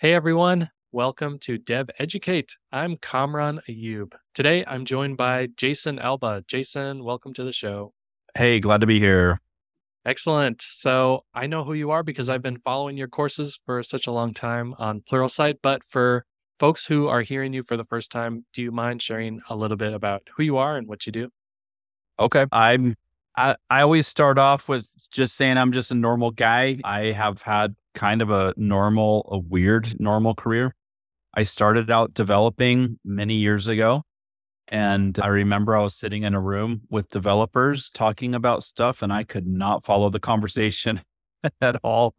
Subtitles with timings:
[0.00, 2.52] Hey everyone, welcome to DevEducate.
[2.72, 4.14] I'm Kamran Ayub.
[4.32, 6.42] Today I'm joined by Jason Alba.
[6.48, 7.92] Jason, welcome to the show.
[8.34, 9.42] Hey, glad to be here.
[10.06, 10.62] Excellent.
[10.62, 14.10] So I know who you are because I've been following your courses for such a
[14.10, 15.56] long time on Pluralsight.
[15.62, 16.24] But for
[16.58, 19.76] folks who are hearing you for the first time, do you mind sharing a little
[19.76, 21.28] bit about who you are and what you do?
[22.18, 22.46] Okay.
[22.52, 22.96] I'm
[23.36, 26.78] I, I always start off with just saying I'm just a normal guy.
[26.84, 30.74] I have had kind of a normal, a weird normal career.
[31.34, 34.02] I started out developing many years ago.
[34.68, 39.12] And I remember I was sitting in a room with developers talking about stuff, and
[39.12, 41.02] I could not follow the conversation
[41.60, 42.14] at all.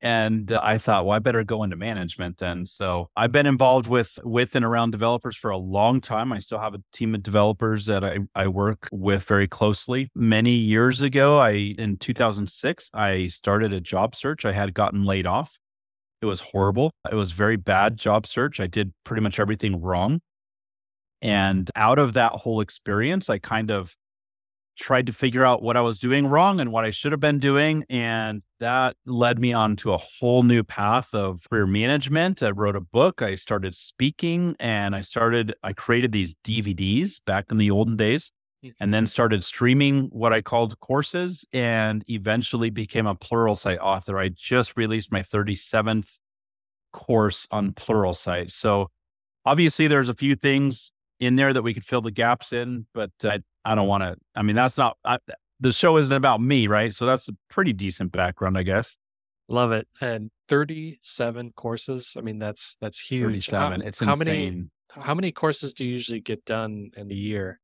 [0.00, 2.66] And uh, I thought, well, I better go into management then.
[2.66, 6.32] So I've been involved with with and around developers for a long time.
[6.32, 10.10] I still have a team of developers that I, I work with very closely.
[10.14, 14.44] Many years ago, I in 2006, I started a job search.
[14.44, 15.58] I had gotten laid off.
[16.20, 16.92] It was horrible.
[17.10, 18.60] It was very bad job search.
[18.60, 20.20] I did pretty much everything wrong.
[21.20, 23.96] And out of that whole experience, I kind of
[24.78, 27.38] tried to figure out what I was doing wrong and what I should have been
[27.38, 27.84] doing.
[27.90, 32.42] And that led me on to a whole new path of career management.
[32.42, 37.46] I wrote a book, I started speaking, and I started, I created these DVDs back
[37.50, 38.32] in the olden days.
[38.64, 38.74] Mm.
[38.80, 44.18] And then started streaming what I called courses and eventually became a Pluralsight author.
[44.18, 46.18] I just released my 37th
[46.92, 48.50] course on Pluralsight.
[48.50, 48.90] So
[49.44, 53.10] obviously, there's a few things in there that we could fill the gaps in, but
[53.24, 54.16] uh, I, I don't want to.
[54.34, 55.18] I mean, that's not I,
[55.60, 56.94] the show isn't about me, right?
[56.94, 58.96] So that's a pretty decent background, I guess.
[59.48, 59.88] Love it.
[60.00, 62.14] And 37 courses.
[62.16, 63.48] I mean, that's that's huge.
[63.48, 63.80] 37.
[63.80, 64.26] How, it's how insane.
[64.26, 67.60] many how many courses do you usually get done in a year?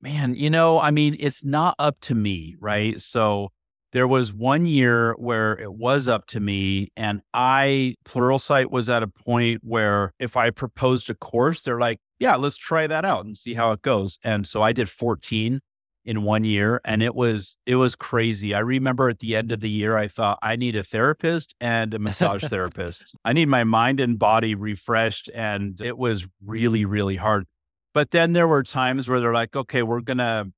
[0.00, 3.00] Man, you know, I mean, it's not up to me, right?
[3.00, 3.50] So
[3.92, 9.02] there was one year where it was up to me and I Pluralsight was at
[9.02, 13.24] a point where if I proposed a course, they're like, yeah, let's try that out
[13.24, 14.20] and see how it goes.
[14.22, 15.60] And so I did 14
[16.04, 18.54] in one year and it was it was crazy.
[18.54, 21.92] I remember at the end of the year I thought I need a therapist and
[21.92, 23.12] a massage therapist.
[23.24, 27.44] I need my mind and body refreshed and it was really really hard.
[27.92, 30.52] But then there were times where they're like, "Okay, we're going to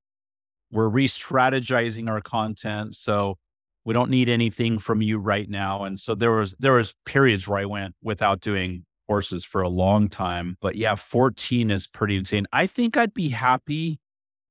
[0.71, 3.39] we're re-strategizing our content so
[3.87, 7.47] we don't need anything from you right now and so there was there was periods
[7.47, 12.17] where i went without doing courses for a long time but yeah 14 is pretty
[12.17, 14.01] insane i think i'd be happy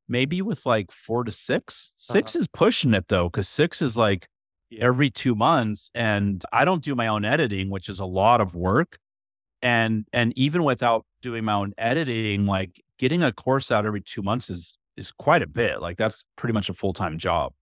[0.07, 2.39] maybe with like four to 6 6 uh-huh.
[2.39, 4.27] is pushing it though because six is like
[4.79, 8.55] every two months and i don't do my own editing which is a lot of
[8.55, 8.97] work
[9.61, 14.21] and and even without doing my own editing like getting a course out every two
[14.21, 15.81] months is is quite a bit.
[15.81, 17.53] Like that's pretty much a full time job.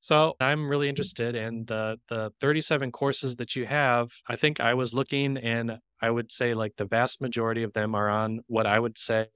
[0.00, 4.10] So I'm really interested in the the 37 courses that you have.
[4.26, 7.94] I think I was looking, and I would say like the vast majority of them
[7.94, 9.26] are on what I would say,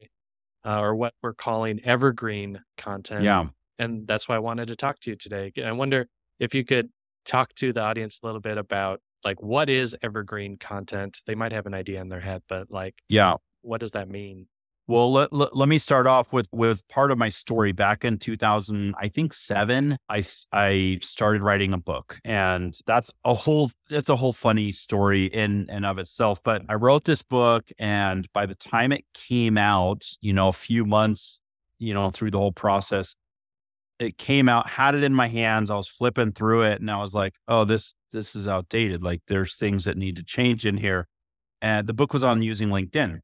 [0.64, 3.24] uh, or what we're calling evergreen content.
[3.24, 3.46] Yeah,
[3.78, 5.52] and that's why I wanted to talk to you today.
[5.62, 6.06] I wonder
[6.40, 6.88] if you could
[7.26, 11.20] talk to the audience a little bit about like what is evergreen content.
[11.26, 14.46] They might have an idea in their head, but like, yeah, what does that mean?
[14.86, 17.72] Well, let, let, let, me start off with with part of my story.
[17.72, 20.22] Back in 2000, I think seven, I
[20.52, 25.70] I started writing a book, and that's a whole that's a whole funny story in
[25.70, 26.42] and of itself.
[26.42, 30.52] But I wrote this book, and by the time it came out, you know, a
[30.52, 31.40] few months,
[31.78, 33.16] you know, through the whole process,
[33.98, 34.68] it came out.
[34.68, 35.70] Had it in my hands.
[35.70, 39.02] I was flipping through it, and I was like, "Oh, this this is outdated.
[39.02, 41.08] Like, there's things that need to change in here."
[41.62, 43.20] And the book was on using LinkedIn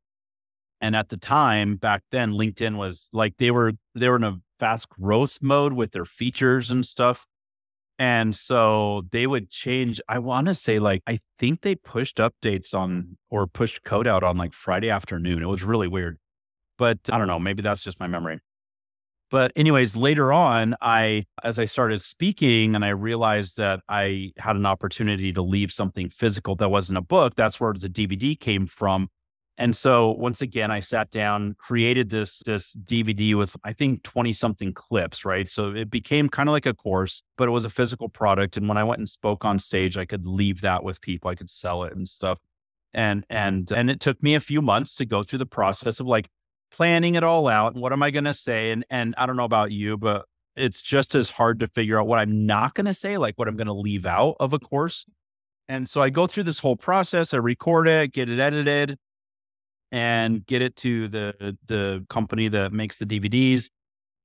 [0.80, 4.41] and at the time back then, LinkedIn was like they were they were in a
[4.58, 7.26] fast growth mode with their features and stuff.
[7.98, 10.00] And so they would change.
[10.08, 14.22] I want to say, like, I think they pushed updates on or pushed code out
[14.22, 15.42] on like Friday afternoon.
[15.42, 16.16] It was really weird.
[16.78, 17.38] But I don't know.
[17.38, 18.40] Maybe that's just my memory.
[19.30, 24.56] But, anyways, later on, I, as I started speaking and I realized that I had
[24.56, 28.66] an opportunity to leave something physical that wasn't a book, that's where the DVD came
[28.66, 29.08] from.
[29.60, 34.32] And so once again, I sat down, created this this DVD with I think 20
[34.32, 35.50] something clips, right?
[35.50, 38.56] So it became kind of like a course, but it was a physical product.
[38.56, 41.30] And when I went and spoke on stage, I could leave that with people.
[41.30, 42.38] I could sell it and stuff.
[42.94, 46.06] And and and it took me a few months to go through the process of
[46.06, 46.28] like
[46.72, 47.74] planning it all out.
[47.74, 48.70] What am I gonna say?
[48.70, 50.24] And and I don't know about you, but
[50.56, 53.58] it's just as hard to figure out what I'm not gonna say, like what I'm
[53.58, 55.04] gonna leave out of a course.
[55.68, 58.98] And so I go through this whole process, I record it, get it edited,
[59.92, 63.69] and get it to the the company that makes the DVDs.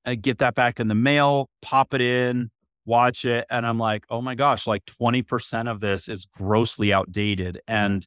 [0.06, 2.51] I get that back in the mail, pop it in,
[2.85, 7.59] watch it, and I'm like, oh my gosh, like 20% of this is grossly outdated.
[7.67, 8.06] And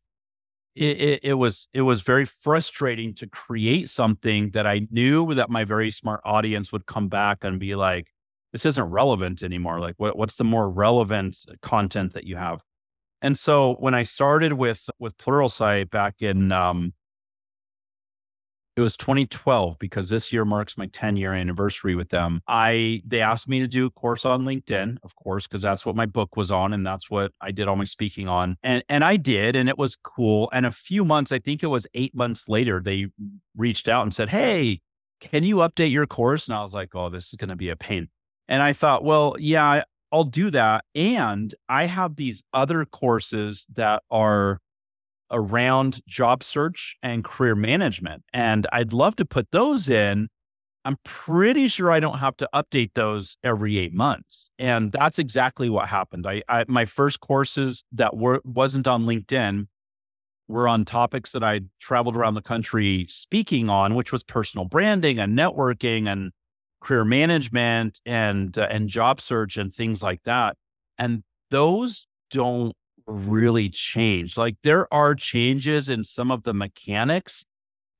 [0.76, 5.50] it, it, it, was it was very frustrating to create something that I knew that
[5.50, 8.08] my very smart audience would come back and be like,
[8.52, 9.80] this isn't relevant anymore.
[9.80, 12.62] Like, what, what's the more relevant content that you have?
[13.20, 16.92] And so when I started with with Pluralsight back in um,
[18.78, 22.40] it was 2012 because this year marks my 10 year anniversary with them.
[22.46, 25.96] I they asked me to do a course on LinkedIn, of course, because that's what
[25.96, 28.56] my book was on and that's what I did all my speaking on.
[28.62, 30.48] And and I did and it was cool.
[30.52, 33.06] And a few months, I think it was 8 months later, they
[33.56, 34.80] reached out and said, "Hey,
[35.20, 37.70] can you update your course?" And I was like, "Oh, this is going to be
[37.70, 38.10] a pain."
[38.46, 39.82] And I thought, "Well, yeah,
[40.12, 40.84] I'll do that.
[40.94, 44.60] And I have these other courses that are
[45.30, 48.24] around job search and career management.
[48.32, 50.28] And I'd love to put those in.
[50.84, 54.48] I'm pretty sure I don't have to update those every eight months.
[54.58, 56.26] And that's exactly what happened.
[56.26, 59.66] I, I my first courses that were wasn't on LinkedIn
[60.48, 65.18] were on topics that I traveled around the country speaking on, which was personal branding
[65.18, 66.32] and networking and
[66.80, 70.56] career management and uh, and job search and things like that.
[70.96, 72.74] And those don't
[73.08, 74.38] really changed.
[74.38, 77.44] Like there are changes in some of the mechanics,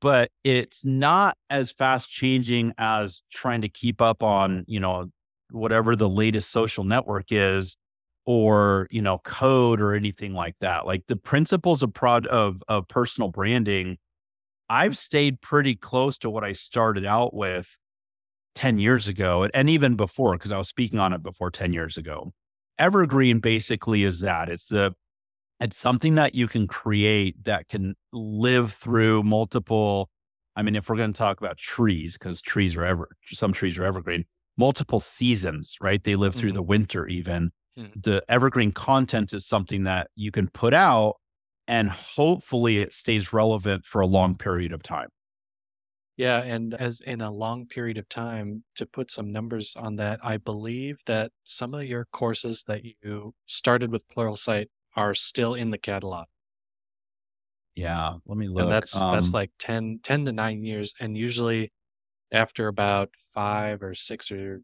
[0.01, 5.11] but it's not as fast changing as trying to keep up on, you know,
[5.51, 7.77] whatever the latest social network is
[8.27, 10.87] or, you know, code or anything like that.
[10.87, 13.99] Like the principles of prod of of personal branding,
[14.71, 17.79] I've stayed pretty close to what I started out with
[18.55, 21.97] 10 years ago and, even before because I was speaking on it before 10 years
[21.97, 22.33] ago
[22.79, 24.93] evergreen basically is that it's the
[25.61, 30.09] it's something that you can create that can live through multiple
[30.57, 33.79] i mean if we're going to talk about trees because trees are ever some trees
[33.79, 34.25] are evergreen
[34.57, 36.57] multiple seasons right they live through mm-hmm.
[36.57, 38.01] the winter even mm-hmm.
[38.01, 41.15] the evergreen content is something that you can put out
[41.67, 45.09] and hopefully it stays relevant for a long period of time
[46.19, 50.21] yeah, and as in a long period of time, to put some numbers on that,
[50.23, 54.67] I believe that some of your courses that you started with Pluralsight
[54.97, 56.27] are still in the catalog.
[57.75, 58.63] Yeah, let me look.
[58.63, 61.73] And that's um, that's like 10, 10 to nine years, and usually
[62.33, 64.63] after about five or six or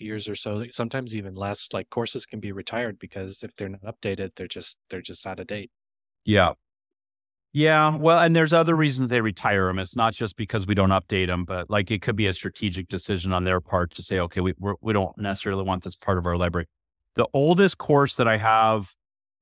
[0.00, 3.82] years or so, sometimes even less, like courses can be retired because if they're not
[3.82, 5.70] updated, they're just they're just out of date.
[6.24, 6.54] Yeah,
[7.56, 9.78] yeah, well, and there's other reasons they retire them.
[9.78, 12.86] It's not just because we don't update them, but like it could be a strategic
[12.88, 15.96] decision on their part to say, okay, we we're, we do not necessarily want this
[15.96, 16.66] part of our library.
[17.14, 18.94] The oldest course that I have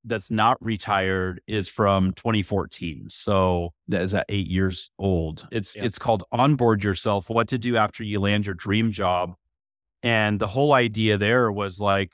[0.05, 3.07] that's not retired is from 2014.
[3.09, 5.45] So that is that eight years old.
[5.51, 9.33] It's it's called Onboard Yourself: What to Do After You Land Your Dream Job.
[10.03, 12.13] And the whole idea there was like,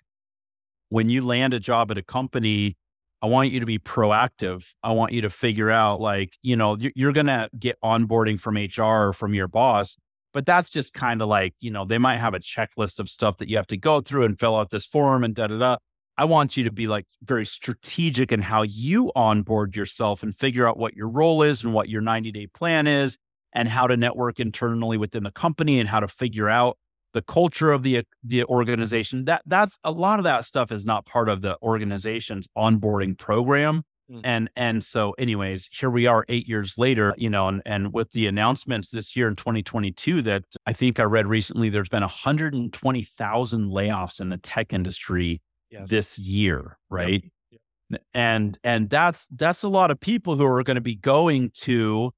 [0.90, 2.76] when you land a job at a company,
[3.22, 4.66] I want you to be proactive.
[4.82, 8.56] I want you to figure out, like, you know, you're, going to get onboarding from
[8.56, 9.96] HR or from your boss,
[10.34, 13.38] but that's just kind of like, you know, they might have a checklist of stuff
[13.38, 15.78] that you have to go through and fill out this form and da da da.
[16.18, 20.68] I want you to be like very strategic in how you onboard yourself and figure
[20.68, 23.18] out what your role is and what your 90 day plan is
[23.54, 26.78] and how to network internally within the company and how to figure out
[27.14, 31.06] the culture of the the organization that that's a lot of that stuff is not
[31.06, 34.22] part of the organization's onboarding program mm.
[34.24, 38.12] and and so anyways here we are 8 years later you know and and with
[38.12, 43.66] the announcements this year in 2022 that I think I read recently there's been 120,000
[43.66, 45.90] layoffs in the tech industry yes.
[45.90, 47.62] this year right yep.
[47.90, 48.02] Yep.
[48.14, 52.12] and and that's that's a lot of people who are going to be going to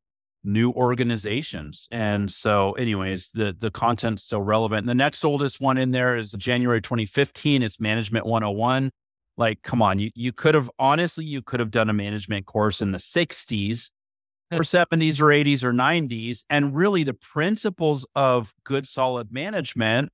[0.43, 1.87] new organizations.
[1.91, 4.87] And so, anyways, the the content's still relevant.
[4.87, 7.63] The next oldest one in there is January 2015.
[7.63, 8.91] It's Management 101.
[9.37, 12.81] Like, come on, you you could have honestly, you could have done a management course
[12.81, 13.89] in the 60s
[14.51, 16.43] or 70s or 80s or 90s.
[16.49, 20.11] And really the principles of good solid management,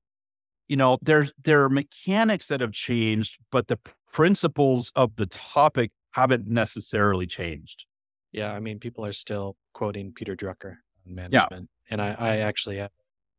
[0.68, 3.80] you know, there there are mechanics that have changed, but the
[4.12, 7.86] principles of the topic haven't necessarily changed.
[8.32, 10.76] Yeah, I mean, people are still quoting Peter Drucker
[11.08, 11.92] on management, yeah.
[11.92, 12.50] and I, I mm-hmm.
[12.50, 12.92] actually have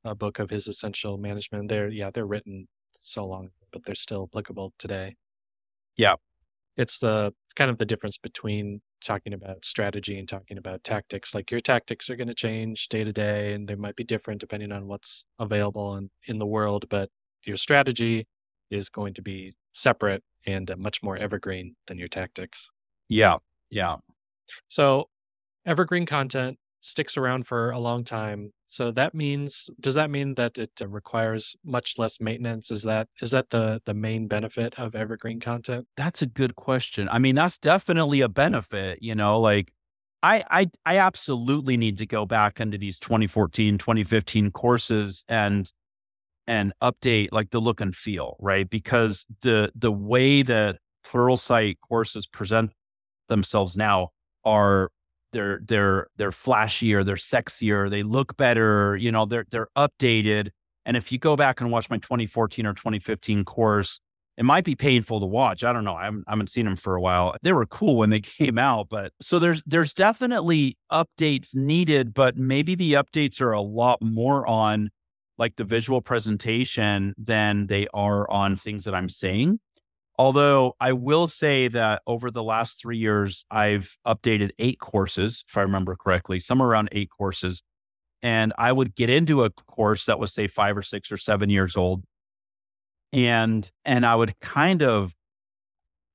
[0.04, 1.68] a book of his essential management.
[1.68, 2.66] They're yeah, they're written
[2.99, 5.16] so long, but they're still applicable today.
[5.99, 6.14] Yeah,
[6.78, 11.35] it's the kind of the difference between talking about strategy and talking about tactics.
[11.35, 14.40] Like your tactics are going to change day to day, and they might be different
[14.40, 17.11] depending on what's available in, in the world, but
[17.44, 18.26] your strategy
[18.70, 22.70] is going to be separate and uh, much more evergreen than your tactics.
[23.11, 23.37] Yeah,
[23.68, 23.97] yeah.
[24.68, 25.11] So
[25.67, 28.52] evergreen content sticks around for a long time.
[28.69, 32.71] So that means does that mean that it uh, requires much less maintenance?
[32.71, 35.87] Is that is that the the main benefit of evergreen content?
[35.97, 37.09] That's a good question.
[37.11, 39.73] I mean, that's definitely a benefit, you know, like
[40.23, 45.71] I I I absolutely need to go back into these 2014, 2015 courses and
[46.47, 48.71] and update like the look and feel, right?
[48.71, 52.73] Because the the way that Pluralsight courses present
[53.29, 54.11] themselves now
[54.45, 54.90] are
[55.32, 60.50] they're they're they're flashier, they're sexier, they look better, you know, they're they're updated.
[60.84, 64.00] And if you go back and watch my 2014 or 2015 course,
[64.37, 65.64] it might be painful to watch.
[65.64, 65.94] I don't know.
[65.94, 67.37] I haven't, I haven't seen them for a while.
[67.42, 72.37] They were cool when they came out, but so there's there's definitely updates needed, but
[72.37, 74.90] maybe the updates are a lot more on
[75.38, 79.58] like the visual presentation than they are on things that I'm saying.
[80.20, 85.56] Although I will say that over the last three years, I've updated eight courses, if
[85.56, 87.62] I remember correctly, somewhere around eight courses.
[88.22, 91.48] And I would get into a course that was, say, five or six or seven
[91.48, 92.04] years old.
[93.14, 95.14] And and I would kind of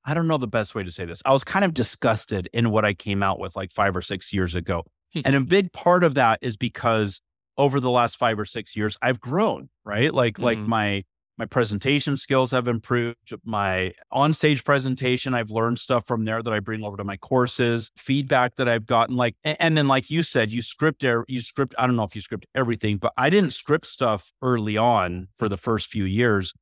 [0.04, 1.20] I don't know the best way to say this.
[1.26, 4.32] I was kind of disgusted in what I came out with like five or six
[4.32, 4.84] years ago.
[5.24, 7.20] and a big part of that is because
[7.58, 10.14] over the last five or six years, I've grown, right?
[10.14, 10.44] Like, mm-hmm.
[10.44, 11.04] like my,
[11.38, 13.16] my presentation skills have improved.
[13.44, 17.90] My on-stage presentation, I've learned stuff from there that I bring over to my courses,
[17.96, 19.16] feedback that I've gotten.
[19.16, 21.24] Like, and, then like you said, you script, there.
[21.28, 21.74] you script.
[21.78, 25.48] I don't know if you script everything, but I didn't script stuff early on for
[25.48, 26.54] the first few years.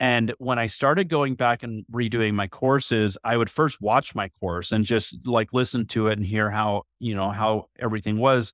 [0.00, 4.30] And when I started going back and redoing my courses, I would first watch my
[4.40, 8.52] course and just like listen to it and hear how, you know, how everything was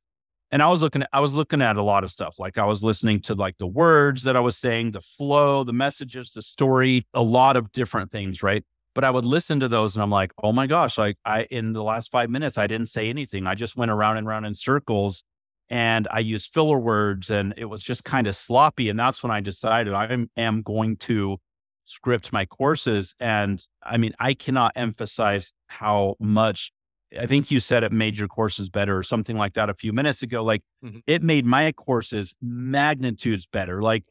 [0.51, 2.39] and I was looking at, I was looking at a lot of stuff.
[2.39, 5.73] Like I was listening to like the words that I was saying, the flow, the
[5.73, 8.65] messages, the story, a lot of different things, right?
[8.95, 11.73] But I would listen to those and I'm like, oh my gosh, like I in
[11.73, 13.47] the last five minutes, I didn't say anything.
[13.47, 15.23] I just went around and around in circles
[15.69, 18.89] and I used filler words and it was just kind of sloppy.
[18.89, 21.39] And that's when I decided I am going to
[21.85, 23.15] script my courses.
[23.21, 26.73] And I mean, I cannot emphasize how much
[27.17, 29.93] I think you said it made your courses better or something like that a few
[29.93, 30.43] minutes ago.
[30.45, 30.99] Like mm-hmm.
[31.07, 34.05] it made my courses magnitudes better, like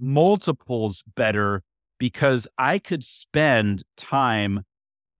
[0.00, 1.62] multiples better
[1.98, 4.64] because I could spend time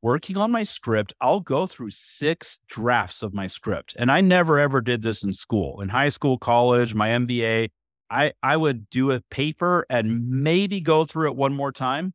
[0.01, 1.13] working on my script.
[1.21, 3.95] I'll go through six drafts of my script.
[3.99, 7.71] And I never ever did this in school, in high school, college, my MBA.
[8.11, 12.15] I, I would do a paper and maybe go through it one more time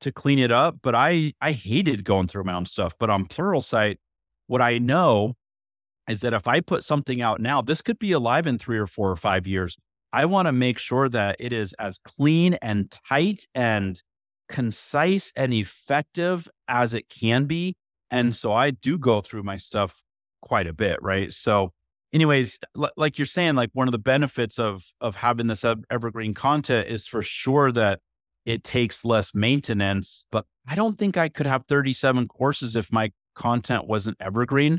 [0.00, 0.76] to clean it up.
[0.82, 2.94] But I, I hated going through my own stuff.
[2.98, 3.96] But on Pluralsight,
[4.46, 5.34] what I know
[6.08, 8.86] is that if I put something out now, this could be alive in three or
[8.86, 9.76] four or five years.
[10.12, 14.00] I want to make sure that it is as clean and tight and
[14.48, 17.76] concise and effective as it can be.
[18.10, 20.04] And so I do go through my stuff
[20.40, 21.32] quite a bit, right?
[21.32, 21.72] So,
[22.12, 26.34] anyways, l- like you're saying, like one of the benefits of of having this evergreen
[26.34, 28.00] content is for sure that
[28.44, 30.26] it takes less maintenance.
[30.30, 34.78] But I don't think I could have 37 courses if my content wasn't evergreen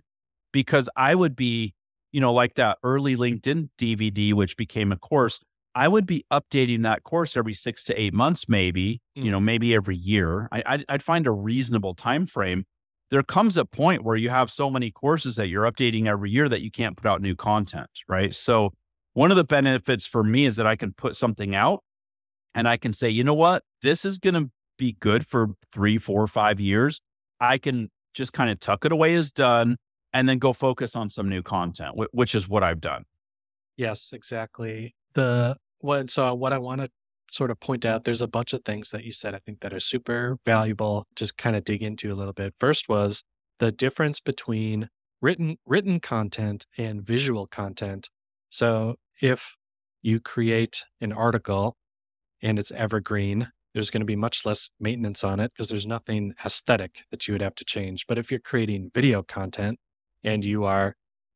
[0.52, 1.74] because I would be,
[2.12, 5.40] you know, like that early LinkedIn DVD, which became a course.
[5.76, 9.26] I would be updating that course every six to eight months, maybe, mm.
[9.26, 10.48] you know, maybe every year.
[10.52, 12.64] I, I'd, I'd find a reasonable time frame.
[13.12, 16.48] There comes a point where you have so many courses that you're updating every year
[16.48, 18.34] that you can't put out new content, right?
[18.34, 18.72] So,
[19.14, 21.84] one of the benefits for me is that I can put something out
[22.54, 25.98] and I can say, you know what, this is going to be good for three,
[25.98, 27.00] four, five years.
[27.40, 29.78] I can just kind of tuck it away as done
[30.14, 33.04] and then go focus on some new content, which is what I've done.
[33.78, 34.96] Yes, exactly.
[35.14, 36.90] The what so what I want to
[37.32, 39.74] sort of point out there's a bunch of things that you said I think that
[39.74, 42.54] are super valuable just kind of dig into a little bit.
[42.58, 43.24] First was
[43.60, 44.90] the difference between
[45.22, 48.10] written written content and visual content.
[48.50, 49.58] So if
[50.02, 51.76] you create an article
[52.42, 56.34] and it's evergreen there's going to be much less maintenance on it because there's nothing
[56.46, 58.08] aesthetic that you would have to change.
[58.08, 59.79] But if you're creating video content
[60.24, 60.96] and you are,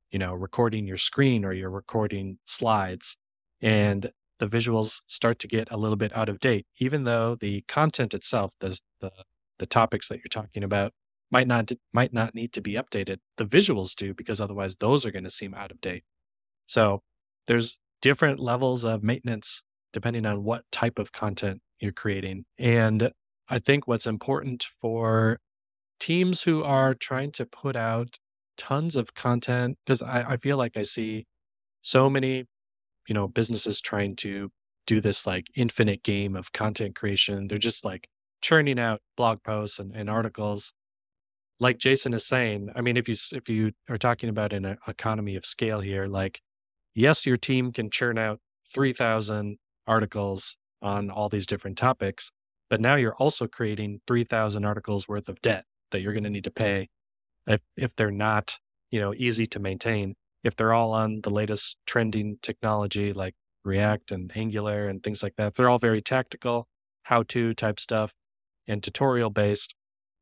[0.10, 3.18] you know, recording your screen or you're recording slides
[3.62, 7.66] and the visuals start to get a little bit out of date, even though the
[7.68, 9.12] content itself, the, the,
[9.58, 10.94] the topics that you're talking about
[11.30, 13.18] might not, might not need to be updated.
[13.36, 16.06] The visuals do because otherwise those are going to seem out of date.
[16.68, 17.04] So
[17.48, 22.46] there's different levels of maintenance depending on what type of content you're creating.
[22.58, 23.12] And
[23.48, 25.40] I think what's important for
[26.00, 28.18] teams who are trying to put out
[28.58, 31.26] tons of content, because I, I feel like I see
[31.82, 32.46] so many,
[33.08, 34.50] you know, businesses trying to
[34.86, 37.48] do this like infinite game of content creation.
[37.48, 38.08] They're just like
[38.42, 40.74] churning out blog posts and, and articles.
[41.60, 44.76] Like Jason is saying, I mean, if you if you are talking about an uh,
[44.88, 46.42] economy of scale here, like
[46.96, 48.40] yes, your team can churn out
[48.74, 49.58] 3,000
[49.88, 52.32] articles on all these different topics,
[52.70, 56.44] but now you're also creating 3,000 articles worth of debt that you're going to need
[56.44, 56.90] to pay
[57.48, 58.58] if, if they're not,
[58.92, 60.16] you know, easy to maintain.
[60.44, 65.36] If they're all on the latest trending technology like React and Angular and things like
[65.36, 66.68] that, they're all very tactical,
[67.04, 68.14] how to type stuff
[68.68, 69.76] and tutorial based.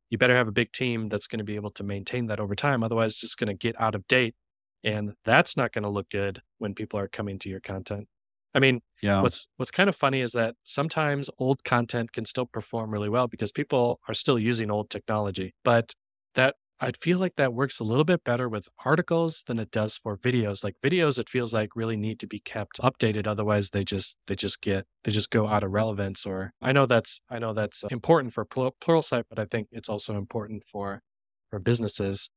[0.10, 2.56] You better have a big team that's going to be able to maintain that over
[2.56, 2.82] time.
[2.82, 4.36] Otherwise, it's just going to get out of date.
[4.84, 8.08] And that's not going to look good when people are coming to your content.
[8.54, 9.22] I mean, Yeah.
[9.22, 13.28] what's what's kind of funny is that sometimes old content can still perform really well
[13.28, 15.54] because people are still using old technology.
[15.64, 15.94] But
[16.36, 19.98] that I feel like that works a little bit better with articles than it does
[19.98, 20.64] for videos.
[20.64, 23.26] Like videos, it feels like really need to be kept updated.
[23.28, 26.26] Otherwise, they just they just get they just go out of relevance.
[26.26, 29.70] Or I know that's I know that's uh, important for Plur- Pluralsight, but I think
[29.72, 31.02] it's also important for
[31.50, 32.30] for businesses.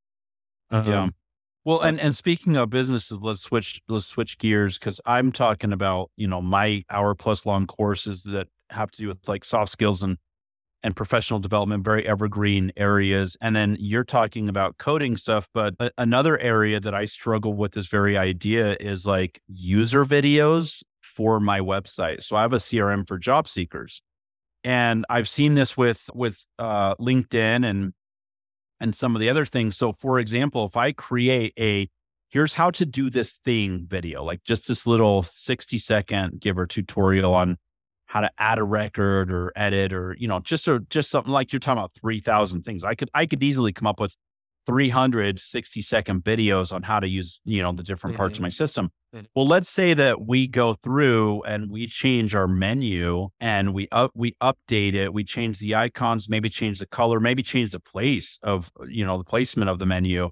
[0.82, 1.04] Yeah.
[1.04, 1.14] Um,
[1.64, 6.10] Well, and and speaking of businesses, let's switch let's switch gears because I'm talking about
[6.16, 10.02] you know my hour plus long courses that have to do with like soft skills
[10.02, 10.16] and
[10.82, 13.36] and professional development, very evergreen areas.
[13.42, 17.72] And then you're talking about coding stuff, but a- another area that I struggle with
[17.72, 22.22] this very idea is like user videos for my website.
[22.24, 24.02] So I have a CRM for job seekers,
[24.64, 27.92] and I've seen this with with uh, LinkedIn and
[28.80, 29.76] and some of the other things.
[29.76, 31.88] So, for example, if I create a
[32.30, 36.66] here's how to do this thing video, like just this little 60 second give or
[36.66, 37.56] tutorial on
[38.06, 41.52] how to add a record or edit or, you know, just or just something like
[41.52, 42.82] you're talking about 3000 things.
[42.84, 44.16] I could, I could easily come up with
[44.70, 48.46] 360 second videos on how to use, you know, the different parts of Mhm.
[48.46, 48.90] my system.
[49.14, 49.26] Mhm.
[49.34, 54.12] Well, let's say that we go through and we change our menu and we up
[54.14, 58.38] we update it, we change the icons, maybe change the color, maybe change the place
[58.42, 60.30] of, you know, the placement of the menu.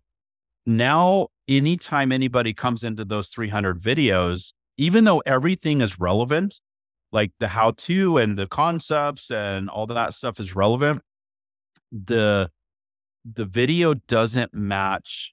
[0.66, 6.60] Now, anytime anybody comes into those 300 videos, even though everything is relevant,
[7.10, 11.02] like the how to and the concepts and all that stuff is relevant,
[11.90, 12.50] the
[13.34, 15.32] the video doesn't match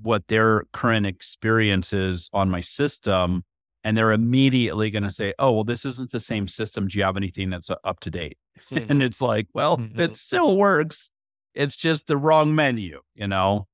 [0.00, 3.44] what their current experience is on my system.
[3.84, 6.88] And they're immediately going to say, oh, well, this isn't the same system.
[6.88, 8.36] Do you have anything that's uh, up to date?
[8.70, 8.90] Mhm.
[8.90, 9.98] And it's like, well, Mhm.
[9.98, 11.10] it still works.
[11.54, 13.66] It's just the wrong menu, you know?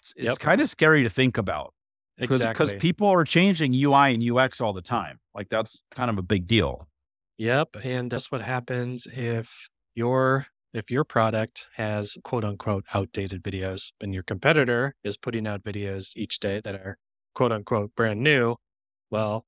[0.00, 0.38] It's, it's Yep.
[0.38, 1.74] kind of scary to think about
[2.16, 2.78] because exactly.
[2.78, 5.20] people are changing UI and UX all the time.
[5.34, 6.88] Like that's kind of a big deal.
[7.36, 13.92] Yep, and that's what happens if your if your product has quote unquote outdated videos
[14.00, 16.98] and your competitor is putting out videos each day that are
[17.34, 18.56] quote unquote brand new,
[19.10, 19.46] well,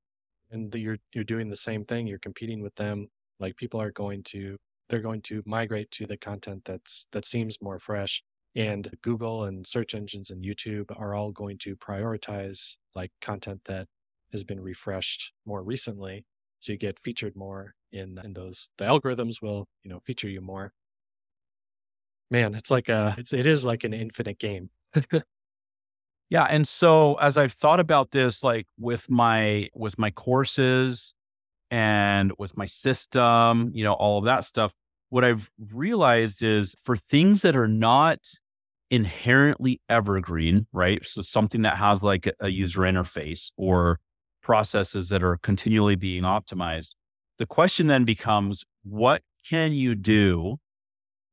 [0.50, 3.92] and the, you're you're doing the same thing, you're competing with them, like people are
[3.92, 4.56] going to
[4.88, 8.22] they're going to migrate to the content that's that seems more fresh
[8.56, 13.86] and Google and search engines and YouTube are all going to prioritize like content that
[14.32, 16.24] has been refreshed more recently
[16.60, 20.40] so you get featured more in in those the algorithms will you know feature you
[20.40, 20.72] more
[22.30, 24.70] man it's like a it's it is like an infinite game
[26.30, 31.12] Yeah, and so as I've thought about this like with my with my courses
[31.72, 34.72] and with my system, you know, all of that stuff,
[35.08, 38.20] what I've realized is for things that are not
[38.92, 41.04] inherently evergreen, right?
[41.04, 43.98] So something that has like a, user interface or
[44.40, 46.94] processes that are continually being optimized.
[47.38, 50.58] The question then becomes what can you do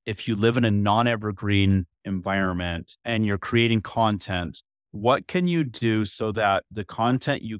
[0.07, 6.05] if you live in a non-evergreen environment and you're creating content what can you do
[6.05, 7.59] so that the content you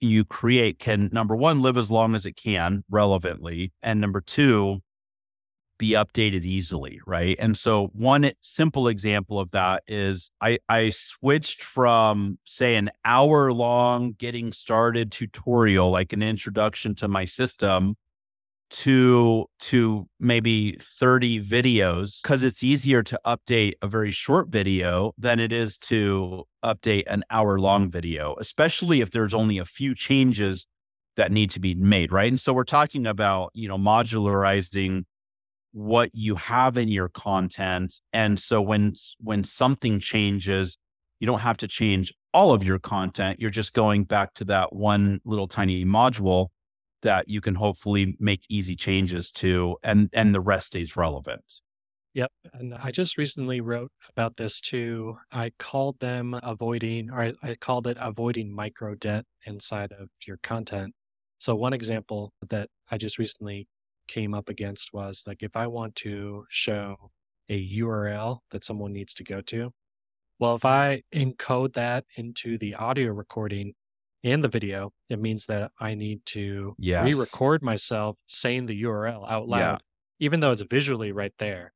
[0.00, 4.80] you create can number one live as long as it can relevantly and number two
[5.78, 7.36] be updated easily right?
[7.38, 13.52] And so one simple example of that is i i switched from say an hour
[13.52, 17.96] long getting started tutorial like an introduction to my system
[18.70, 25.40] to to maybe 30 videos because it's easier to update a very short video than
[25.40, 30.66] it is to update an hour long video especially if there's only a few changes
[31.16, 32.30] that need to be made right?
[32.30, 35.04] And so we're talking about you know modularizing
[35.72, 40.78] what you have in your content and so when when something changes
[41.20, 44.74] you don't have to change all of your content you're just going back to that
[44.74, 46.48] one little tiny module
[47.02, 51.42] that you can hopefully make easy changes to and and the rest stays relevant
[52.14, 52.32] Yep.
[52.52, 55.18] And I just recently wrote about this too.
[55.30, 60.38] I called them avoiding, or I, I called it avoiding micro debt inside of your
[60.42, 60.94] content.
[61.38, 63.68] So, one example that I just recently
[64.08, 67.12] came up against was like if I want to show
[67.48, 69.70] a URL that someone needs to go to,
[70.40, 73.74] well, if I encode that into the audio recording,
[74.24, 77.04] and the video, it means that I need to Yes.
[77.04, 79.78] re-record myself saying the URL out loud, Yeah.
[80.26, 81.72] even though it's visually right there.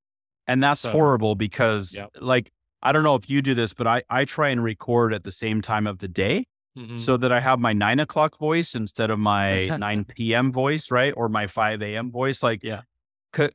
[0.47, 2.11] And that's So- horrible because Yep.
[2.21, 2.51] like
[2.85, 5.31] I don't know if you do this, but I, I try and record at the
[5.31, 6.99] same time of the day Mhm.
[6.99, 10.51] so that I have my nine o'clock voice instead of my 9 p.m.
[10.51, 11.15] voice, right?
[11.17, 12.11] Or my 5 a.m.
[12.11, 12.43] voice.
[12.43, 12.83] Like, Yeah.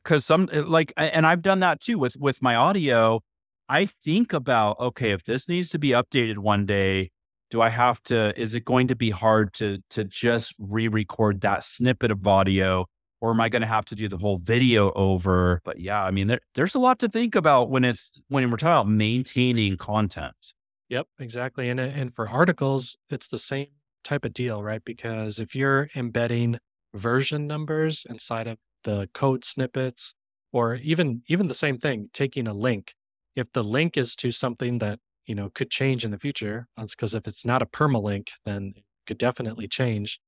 [0.02, 3.20] Cause some like, and I've done that too with, with my audio.
[3.68, 7.10] I think about, okay, if this needs to be updated one day,
[7.50, 11.64] do I have to, is it going to be hard to, to just re-record that
[11.64, 12.86] snippet of audio?
[13.20, 15.60] Or am I going to have to do the whole video over?
[15.64, 18.58] But yeah, I mean, there, there's a lot to think about when it's, when we're
[18.58, 20.52] talking about maintaining content.
[20.88, 21.68] Yep, exactly.
[21.68, 23.68] And and for articles, it's the same
[24.04, 24.82] type of deal, right?
[24.84, 26.58] Because if you're embedding
[26.94, 30.14] version numbers inside of the code snippets,
[30.52, 32.94] or even even the same thing, taking a link,
[33.36, 37.14] if the link is to something that you know could change in the future, because
[37.14, 40.18] if it's not a permalink, then it could definitely change.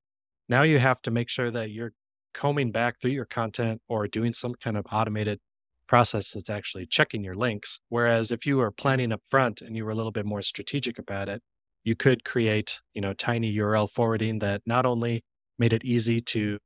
[0.48, 1.92] Now you have to make sure that you're
[2.34, 5.40] combing back through your content or doing some kind of automated
[5.88, 7.80] process that's actually checking your links.
[7.88, 10.98] Whereas if you were planning up front and you were a little bit more strategic
[10.98, 11.42] about it,
[11.82, 15.24] you could create, you know, tiny URL forwarding that not only
[15.58, 16.58] made it easy to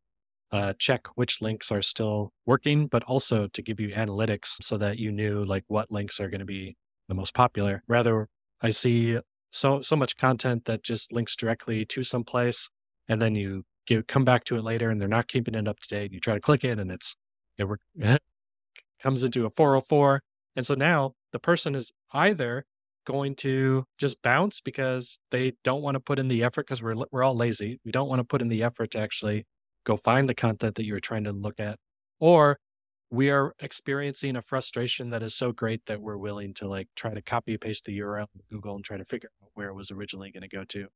[0.52, 4.98] uh, check which links are still working, but also to give you analytics so that
[4.98, 6.76] you knew like what links are going to be
[7.08, 7.82] the most popular.
[7.88, 8.28] Rather,
[8.60, 9.18] I see
[9.50, 12.68] so so much content that just links directly to some place,
[13.08, 15.80] and then you give, come back to it later, and they're not keeping it up
[15.80, 16.12] to date.
[16.12, 17.14] You try to click it, and it's
[17.58, 18.18] it re-
[19.02, 20.22] comes into a 404,
[20.56, 22.64] and so now the person is either
[23.06, 26.94] going to just bounce because they don't want to put in the effort because we're
[27.12, 27.80] we're all lazy.
[27.84, 29.46] We don't want to put in the effort to actually
[29.84, 31.78] go find the content that you're trying to look at,
[32.18, 32.58] or
[33.10, 37.14] we are experiencing a frustration that is so great that we're willing to like try
[37.14, 39.90] to copy paste the URL in Google and try to figure out where it was
[39.90, 40.88] originally going to go to.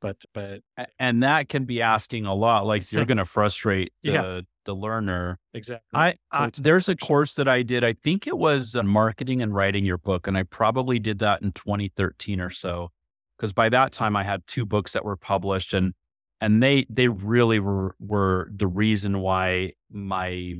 [0.00, 0.60] But but
[0.98, 2.66] And that can be asking a lot.
[2.66, 4.40] Like you're going to frustrate the, Yeah.
[4.66, 5.38] the learner.
[5.54, 7.84] exactly, I, I there's a course that I did.
[7.84, 11.40] I think it was uh, marketing and writing your book, and I probably did that
[11.42, 12.90] in 2013 or so.
[13.38, 15.94] Because by that time, I had two books that were published, and
[16.40, 20.56] and they they really were were the reason why my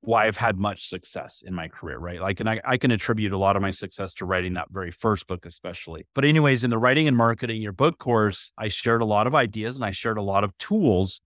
[0.00, 2.20] why I've had much success in my career, right?
[2.20, 4.90] Like, and I, I can attribute a lot of my success to writing that very
[4.90, 6.06] first book, especially.
[6.14, 9.34] But, anyways, in the writing and marketing your book course, I shared a lot of
[9.34, 11.20] ideas and I shared a lot of tools.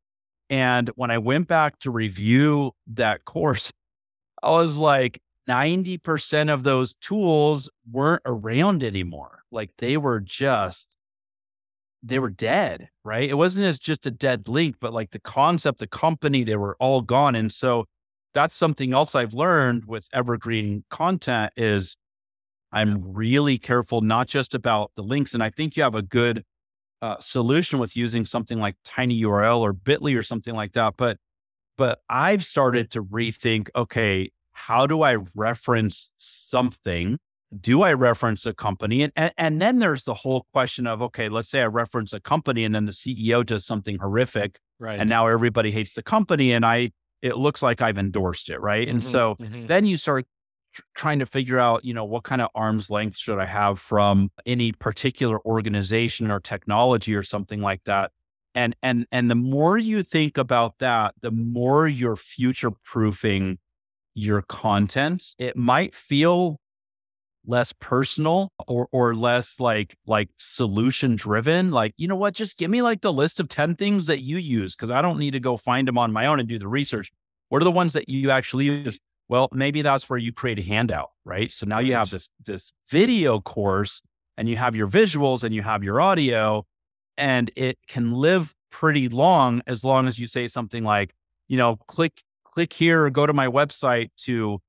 [0.49, 3.73] And when I went back to review that course,
[4.43, 9.43] I was like, 90% of those tools weren't around anymore.
[9.51, 10.97] Like they were just,
[12.03, 13.29] they were dead, right?
[13.29, 16.77] It wasn't as just a dead link, but like the concept, the company, they were
[16.79, 17.35] all gone.
[17.35, 17.87] And so
[18.35, 21.97] that's something else I've learned with evergreen content is
[22.73, 25.35] I'm really careful, not just about the links.
[25.35, 26.45] And I think you have a good
[27.03, 30.95] uh, solution with using something like tiny URL or Bitly or something like that.
[30.97, 31.19] But,
[31.77, 37.19] but I've started to rethink, okay, how do I reference something?
[37.59, 39.03] Do I reference a company?
[39.03, 42.21] And, and, and then there's the whole question of, okay, let's say I reference a
[42.21, 44.99] company and then the CEO does something horrific right.
[44.99, 48.61] and now everybody hates the company and I, it looks like I've endorsed it.
[48.61, 48.89] Right.
[48.89, 49.69] And Mhm, so mhm.
[49.69, 50.27] then you start
[50.75, 53.79] tr- trying to figure out, you know, what kind of arm's length should I have
[53.81, 58.13] from any particular organization or technology or something like that.
[58.55, 63.59] And and and the more you think about that, the more you're future proofing
[64.15, 65.35] your content.
[65.39, 66.61] It might feel
[67.47, 72.35] less personal or or less like like solution driven like you know what?
[72.35, 75.19] Just give me like the list of 10 things that you use because i don't
[75.19, 77.11] need to go find them on my own and do the research.
[77.49, 78.99] What are the ones that you actually use?
[79.29, 81.53] Well maybe that's where you create a handout right?
[81.53, 84.03] So now you have this this video course
[84.37, 86.65] and you have your visuals and you have your audio
[87.17, 91.15] and it can live pretty long as long as you say something like
[91.49, 94.61] you know click click here or go to my website to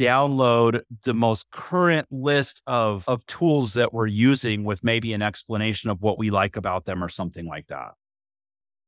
[0.00, 5.90] download the most current list of of tools that we're using with maybe an explanation
[5.90, 7.92] of what we like about them or something like that.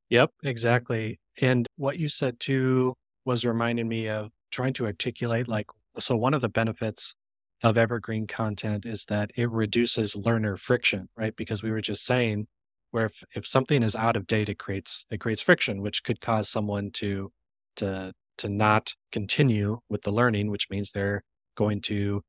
[0.09, 1.21] Yep, exactly.
[1.41, 2.95] And what you said too
[3.25, 5.67] was reminding me of trying to articulate like,
[5.99, 7.15] so one of the benefits
[7.63, 11.37] of evergreen content is that it reduces learner friction, right?
[11.37, 12.47] Because we were just saying
[12.91, 16.21] where if, if something is out of date, it creates, it creates friction, which could
[16.21, 17.33] cause someone to,
[17.77, 21.25] to, to not continue with the learning, which means they're
[21.57, 22.23] going to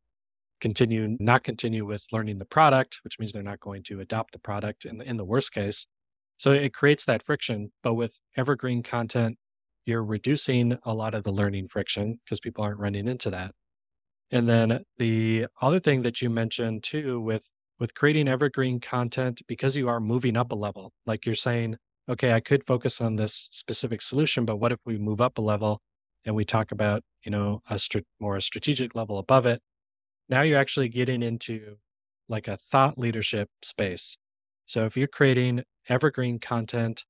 [0.61, 4.39] continue, not continue with learning the product, which means they're not going to adopt the
[4.39, 5.85] product in the, in the worst case.
[6.37, 7.71] So it creates that friction.
[7.83, 9.37] But with evergreen content,
[9.85, 13.51] you're reducing a lot of the learning friction because people aren't running into that.
[14.31, 17.49] And then the other thing that you mentioned too with
[17.79, 21.75] with creating evergreen content, because you are moving up a level, like you're saying,
[22.07, 25.41] okay, I could focus on this specific solution, but what if we move up a
[25.41, 25.81] level
[26.25, 27.79] and we talk about, you know, a
[28.19, 29.61] more strategic level above it?
[30.29, 31.77] Now you're actually getting into
[32.29, 34.17] like a thought leadership space.
[34.65, 37.03] So if you're creating evergreen content,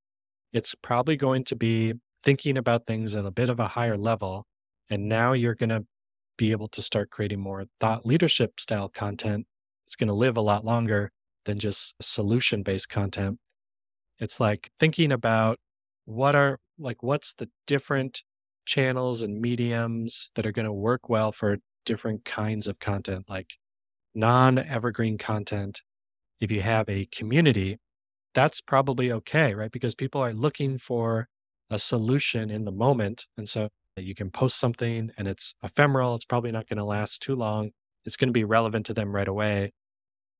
[0.52, 4.46] it's probably going to be thinking about things at a bit of a higher level.
[4.90, 5.84] And now you're going to
[6.36, 9.46] be able to start creating more thought leadership style content.
[9.86, 11.10] It's going to live a lot longer
[11.44, 13.38] than just solution based content.
[14.18, 15.58] It's like thinking about
[16.04, 18.22] what are like what's the different
[18.64, 23.54] channels and mediums that are going to work well for different kinds of content like
[24.14, 25.82] non evergreen content.
[26.40, 27.78] If you have a community,
[28.34, 29.70] that's probably okay, right?
[29.70, 31.28] Because people are looking for
[31.70, 33.26] a solution in the moment.
[33.36, 36.14] And so you can post something and it's ephemeral.
[36.14, 37.70] It's probably not going to last too long.
[38.04, 39.72] It's going to be relevant to them right away.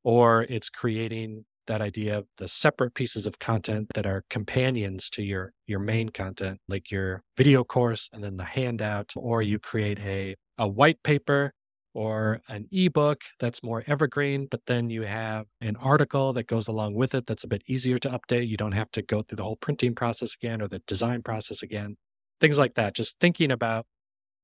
[0.03, 5.23] Or it's creating that idea of the separate pieces of content that are companions to
[5.23, 9.99] your your main content like your video course and then the handout or you create
[10.01, 11.53] a a white paper
[11.95, 16.95] or an ebook that's more evergreen but then you have an article that goes along
[16.95, 18.49] with it that's a bit easier to update.
[18.49, 21.63] You don't have to go through the whole printing process again or the design process
[21.63, 21.97] again.
[22.41, 22.95] Things like that.
[22.95, 23.87] Just thinking about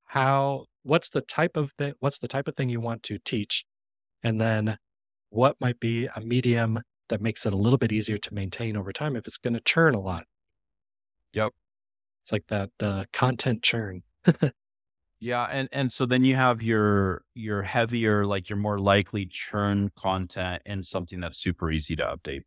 [0.06, 3.64] how what's the type of thing what's the type of thing you want to teach?
[4.22, 4.78] And then
[5.30, 6.80] what might be a medium
[7.11, 9.61] that makes it a little bit easier to maintain over time if it's going to
[9.61, 10.25] churn a lot.
[11.35, 11.53] Yep.
[12.23, 14.03] It's like that uh, content churn.
[15.20, 19.90] yeah, and and so then you have your your heavier, like your more likely churn
[19.96, 22.42] content and something that's super easy to update.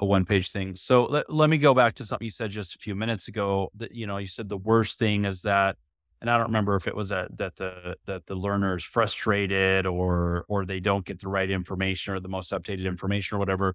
[0.00, 0.76] A one page thing.
[0.76, 3.70] So let, let me go back to something you said just a few minutes ago.
[3.76, 5.76] That you know, you said the worst thing is that
[6.20, 9.86] and I don't remember if it was that that the that the learner is frustrated
[9.86, 13.74] or or they don't get the right information or the most updated information or whatever.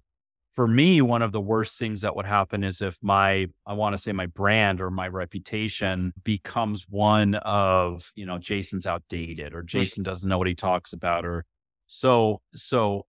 [0.54, 3.94] For me, one of the worst things that would happen is if my I want
[3.94, 9.62] to say my brand or my reputation becomes one of, you know, Jason's outdated or
[9.62, 11.44] Jason doesn't know what he talks about or
[11.86, 13.06] so so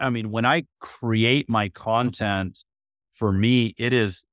[0.00, 2.64] I mean, when I create my content,
[3.14, 4.24] for me, it is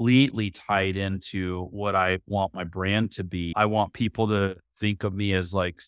[0.00, 3.52] completely tied into what I want my brand to be.
[3.54, 5.82] I want people to think of me as like,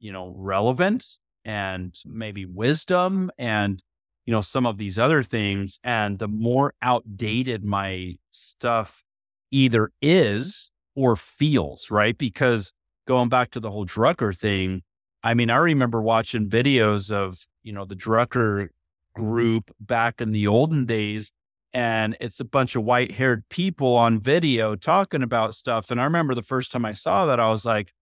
[0.00, 1.04] you know, relevant
[1.44, 3.82] and maybe wisdom and,
[4.24, 5.80] you know, some of these other things.
[5.84, 9.04] And the more outdated my stuff
[9.50, 12.16] either is or feels, right?
[12.16, 12.72] Because
[13.06, 14.80] going back to the whole Drucker thing,
[15.22, 18.68] I mean, I remember watching videos of, you know, the Drucker
[19.14, 21.32] group back in the olden days
[21.72, 25.90] and it's a bunch of white haired people on video talking about stuff.
[25.90, 27.92] And I remember the first time I saw that, I was like,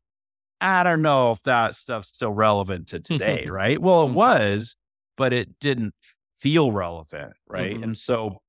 [0.61, 3.81] I don't know if that stuff's still relevant to today, right?
[3.81, 4.77] Well, it was,
[5.17, 5.95] but it didn't
[6.39, 7.75] feel relevant, right?
[7.75, 7.83] Mm-hmm.
[7.83, 8.41] And so,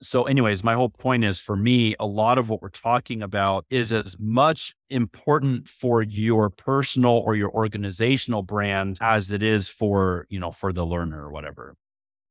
[0.00, 3.66] so, anyways, my whole point is for me, a lot of what we're talking about
[3.68, 10.26] is as much important for your personal or your organizational brand as it is for,
[10.28, 11.74] you know, for the learner or whatever.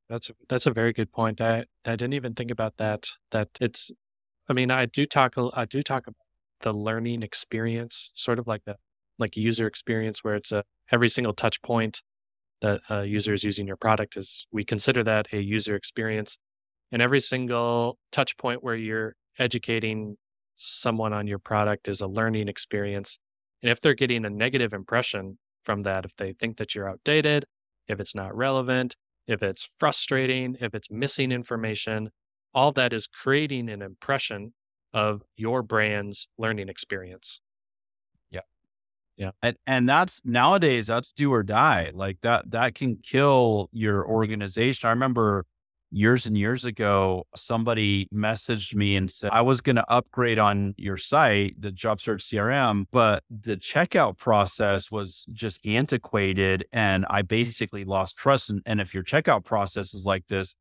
[0.08, 1.40] That's that's a very good point.
[1.40, 3.08] I I didn't even think about that.
[3.30, 3.90] That it's,
[4.48, 6.16] I mean, I do talk I do talk about
[6.62, 8.76] the learning experience, sort of like the
[9.18, 12.02] like user experience, where it's a every single touch point
[12.62, 16.38] that a user is using your product is we consider that a user experience,
[16.92, 20.16] and every single touch point where you're educating
[20.54, 23.18] someone on your product is a learning experience.
[23.62, 27.44] And if they're getting a negative impression from that, if they think that you're outdated,
[27.88, 28.96] if it's not relevant,
[29.28, 32.10] if it's frustrating, if it's missing information,
[32.54, 34.54] all that is creating an impression
[34.92, 37.40] of your brand's learning experience.
[38.30, 38.40] Yeah.
[39.16, 39.32] Yeah.
[39.42, 41.92] And and that's nowadays that's do or die.
[41.94, 44.88] Like that that can kill your organization.
[44.88, 45.44] I remember
[45.90, 50.74] years and years ago, somebody messaged me and said, I was going to upgrade on
[50.76, 57.84] your site, the JobSearch CRM, but the checkout process was just antiquated and I basically
[57.84, 58.50] lost trust.
[58.50, 60.54] And, and if your checkout process is like this,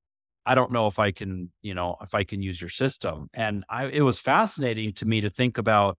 [0.46, 3.30] I don't know if I can, you know, if I can use your system.
[3.34, 5.98] And I, it was fascinating to me to think about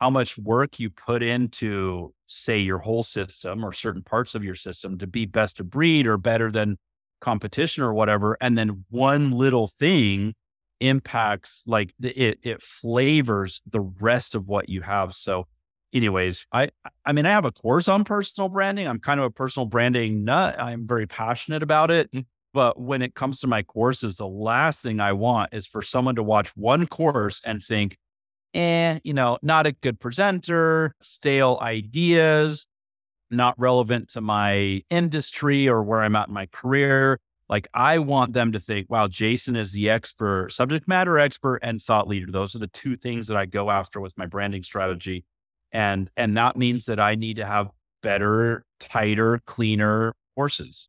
[0.00, 4.54] how much work you put into, say, your whole system or certain parts of your
[4.54, 6.78] system to be best of breed or better than
[7.22, 10.34] competition or whatever and then one little thing
[10.80, 15.46] impacts like it it flavors the rest of what you have so
[15.94, 16.68] anyways i
[17.06, 20.24] i mean i have a course on personal branding i'm kind of a personal branding
[20.24, 22.24] nut i'm very passionate about it mm.
[22.52, 26.16] but when it comes to my courses the last thing i want is for someone
[26.16, 27.96] to watch one course and think
[28.52, 32.66] eh you know not a good presenter stale ideas
[33.32, 37.18] not relevant to my industry or where I'm at in my career.
[37.48, 41.82] Like I want them to think, wow, Jason is the expert, subject matter expert and
[41.82, 42.30] thought leader.
[42.30, 45.24] Those are the two things that I go after with my branding strategy.
[45.70, 47.68] And and that means that I need to have
[48.02, 50.88] better, tighter, cleaner courses.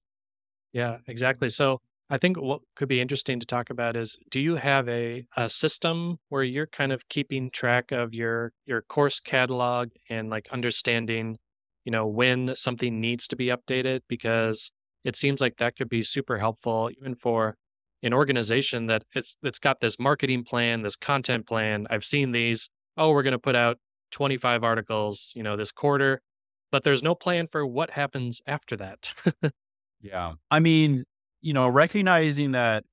[0.72, 1.50] Yeah, exactly.
[1.50, 5.26] So I think what could be interesting to talk about is do you have a,
[5.36, 10.48] a system where you're kind of keeping track of your your course catalog and like
[10.52, 11.38] understanding,
[11.86, 14.02] you know, when something needs to be updated?
[14.08, 14.72] Because
[15.04, 17.58] it seems like that could be super helpful even for
[18.02, 21.88] an organization that it's it's got this marketing plan, this content plan.
[21.90, 22.70] I've seen these.
[22.98, 23.78] Oh, we're going to put out
[24.12, 26.22] 25 articles, you know, this quarter,
[26.72, 29.14] but there's no plan for what happens after that.
[30.02, 30.34] yeah.
[30.52, 31.06] I mean,
[31.42, 32.84] you know, recognizing that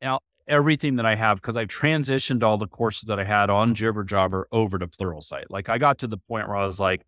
[0.48, 4.04] everything that I have, because I've transitioned all the courses that I had on Jibber
[4.04, 5.44] Jobber over to Pluralsight.
[5.50, 7.02] Like I got to the point where I was like,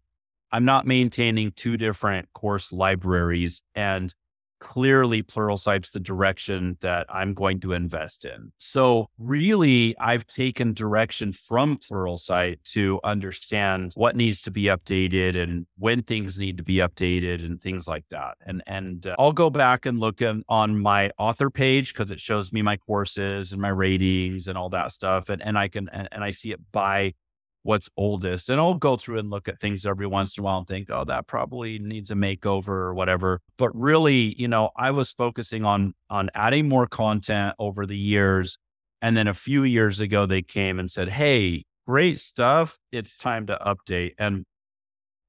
[0.52, 3.62] I'm not maintaining two different course libraries.
[3.74, 4.14] And
[4.62, 8.52] clearly Pluralsight's the direction that I'm going to invest in.
[8.58, 15.66] So really, I've taken direction from Pluralsight to understand what needs to be updated and
[15.78, 18.36] when things need to be updated and things like that.
[18.46, 22.20] And and uh, I'll go back and look in, on my author page because it
[22.20, 25.28] shows me my courses and my ratings and all that stuff.
[25.28, 27.14] And and I can and, and I see it by
[27.62, 28.48] what's oldest.
[28.48, 30.90] And I'll go through and look at things every once in a while and think,
[30.90, 33.40] oh, that probably needs a makeover or whatever.
[33.56, 38.58] But really, you know, I was focusing on on adding more content over the years.
[39.00, 42.78] And then a few years ago, they came and said, Hey, great stuff.
[42.90, 44.12] It's time to update.
[44.18, 44.44] And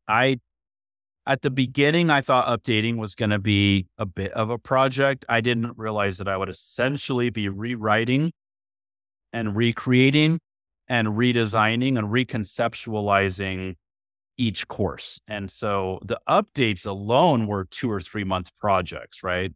[0.08, 0.40] I
[1.26, 5.24] at the beginning, I thought updating was going to be a bit of a project.
[5.30, 8.34] I didn't realize that I would essentially be rewriting
[9.32, 10.40] and recreating
[10.88, 13.76] and redesigning and reconceptualizing
[14.38, 15.20] each course.
[15.28, 19.54] And so the updates alone were two or three month projects, right?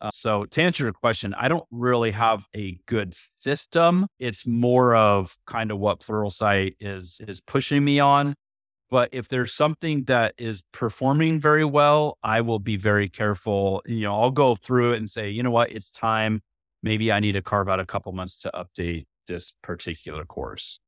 [0.00, 4.06] Uh, so to answer your question, I don't really have a good system.
[4.18, 8.34] It's more of kind of what Pluralsight is is pushing me on.
[8.90, 13.82] But if there's something that is performing very well, I will be very careful.
[13.86, 16.42] You know, I'll go through it and say, you know what, it's time.
[16.82, 20.80] Maybe I need to carve out a couple months to update this particular course.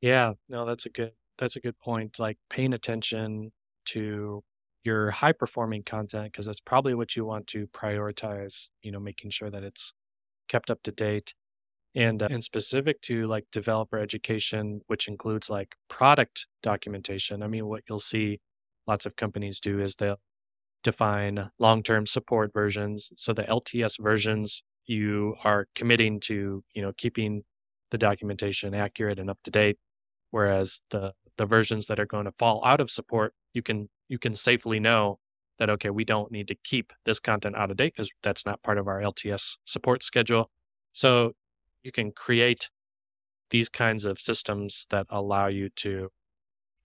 [0.00, 2.18] Yeah, no, that's a good that's a good point.
[2.18, 3.52] Like paying attention
[3.86, 4.42] to
[4.84, 8.68] your high performing content because that's probably what you want to prioritize.
[8.82, 9.92] You know, making sure that it's
[10.48, 11.34] kept up to date,
[11.94, 17.42] and uh, and specific to like developer education, which includes like product documentation.
[17.42, 18.40] I mean, what you'll see
[18.86, 20.20] lots of companies do is they'll
[20.82, 23.12] define long term support versions.
[23.16, 27.42] So the LTS versions you are committing to, you know, keeping
[27.94, 29.78] the documentation accurate and up to date.
[30.32, 34.18] Whereas the the versions that are going to fall out of support, you can you
[34.18, 35.20] can safely know
[35.60, 38.64] that okay, we don't need to keep this content out of date because that's not
[38.64, 40.50] part of our LTS support schedule.
[40.92, 41.34] So
[41.84, 42.68] you can create
[43.50, 46.08] these kinds of systems that allow you to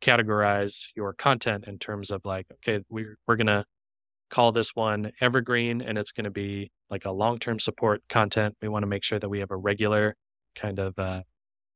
[0.02, 3.66] categorize your content in terms of like, okay, we're we're gonna
[4.30, 8.56] call this one evergreen and it's going to be like a long-term support content.
[8.62, 10.16] We want to make sure that we have a regular
[10.60, 11.22] kind of uh,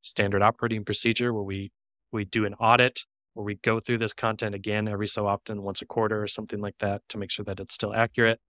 [0.02, 1.72] standard operating procedure where we
[2.12, 3.02] we do an audit
[3.34, 6.62] where we go through this content again every so often, once a quarter or something
[6.62, 8.40] like that, to make sure that it's still accurate.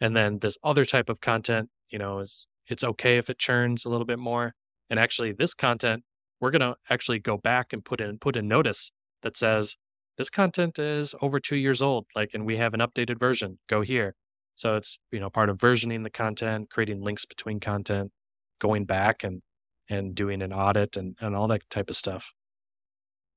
[0.00, 3.84] And then this other type of content, you know, is it's okay if it churns
[3.84, 4.54] a little bit more.
[4.90, 6.04] And actually, this content,
[6.40, 9.76] we're gonna actually go back and put in put a notice that says
[10.16, 13.58] this content is over two years old, like, and we have an updated version.
[13.68, 14.14] Go here.
[14.54, 18.12] So it's you know part of versioning the content, creating links between content,
[18.60, 19.42] going back and
[19.88, 22.32] and doing an audit and, and all that type of stuff.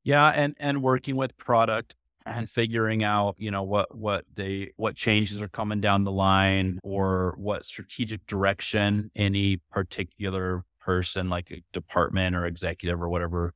[0.04, 2.46] Yeah, and and working with product and mm-hmm.
[2.46, 7.36] figuring out, you know, what what they what changes are coming down the line or
[7.38, 13.54] what strategic direction any particular person like a department or executive or whatever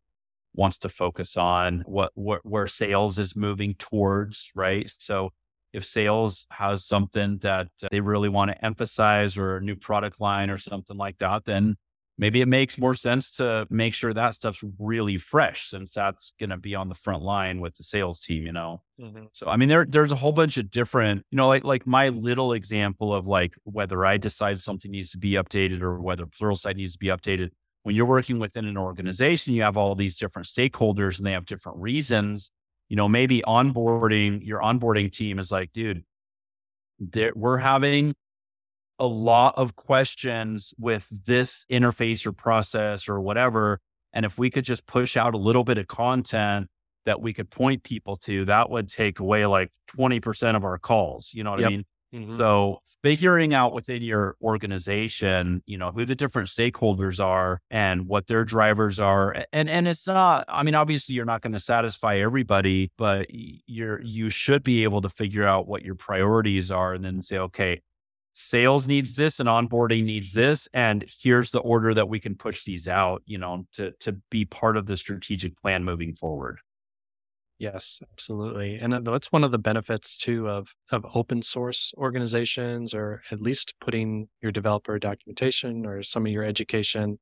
[0.53, 4.91] wants to focus on what, what where sales is moving towards, right?
[4.99, 5.31] So
[5.73, 10.21] if sales has something that uh, they really want to emphasize or a new product
[10.21, 11.75] line or something like that, then
[12.17, 16.49] maybe it makes more sense to make sure that stuff's really fresh since that's going
[16.49, 18.81] to be on the front line with the sales team you know?
[18.99, 19.25] Mm-hmm.
[19.33, 22.09] so i mean there there's a whole bunch of different you know like like my
[22.09, 26.75] little example of like whether i decide something needs to be updated or whether Pluralsight
[26.75, 27.49] needs to be updated.
[27.83, 31.45] When you're working within an organization you have all these different stakeholders and they have
[31.45, 32.51] different reasons.
[32.89, 36.03] You know maybe onboarding your onboarding team is like dude
[37.35, 38.15] we're having
[38.99, 43.79] a lot of questions with this interface or process or whatever.
[44.13, 46.67] And if we could just push out a little bit of content
[47.05, 51.31] that we could point people to, that would take away like 20% of our calls.
[51.33, 51.67] You know what yep.
[51.67, 51.85] I mean?
[52.13, 52.37] Mm-hmm.
[52.37, 58.27] So figuring out within your organization, you know, who the different stakeholders are and what
[58.27, 59.45] their drivers are.
[59.51, 64.01] And and it's not, I mean, obviously you're not going to satisfy everybody, but you're
[64.01, 67.81] you should be able to figure out what your priorities are and then say, okay,
[68.37, 72.65] sales needs this and onboarding needs this and here's the order that we can push
[72.65, 76.59] these out you know to to be part of the strategic plan moving forward
[77.57, 78.75] Yes, absolutely.
[78.75, 83.75] And that's one of the benefits too of of open source organizations or at least
[83.79, 87.17] putting your developer documentation or some of your education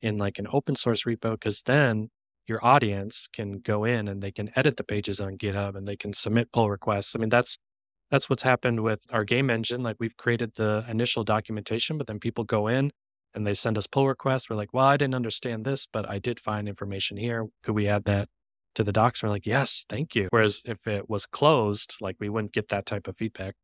[0.00, 2.10] in like an open source repo because then
[2.48, 5.96] your audience can go in and they can edit the pages on GitHub and they
[5.96, 7.14] can submit pull requests.
[7.14, 7.56] I mean that's
[8.10, 9.82] that's what's happened with our game engine.
[9.82, 12.90] Like we've created the initial documentation, but then people go in
[13.34, 14.48] and they send us pull requests.
[14.48, 17.46] We're like, well, I didn't understand this, but I did find information here.
[17.62, 18.28] Could we add that
[18.74, 20.28] to the docs we're like, yes, thank you.
[20.30, 23.54] Whereas if it was closed, like we wouldn't get that type of feedback.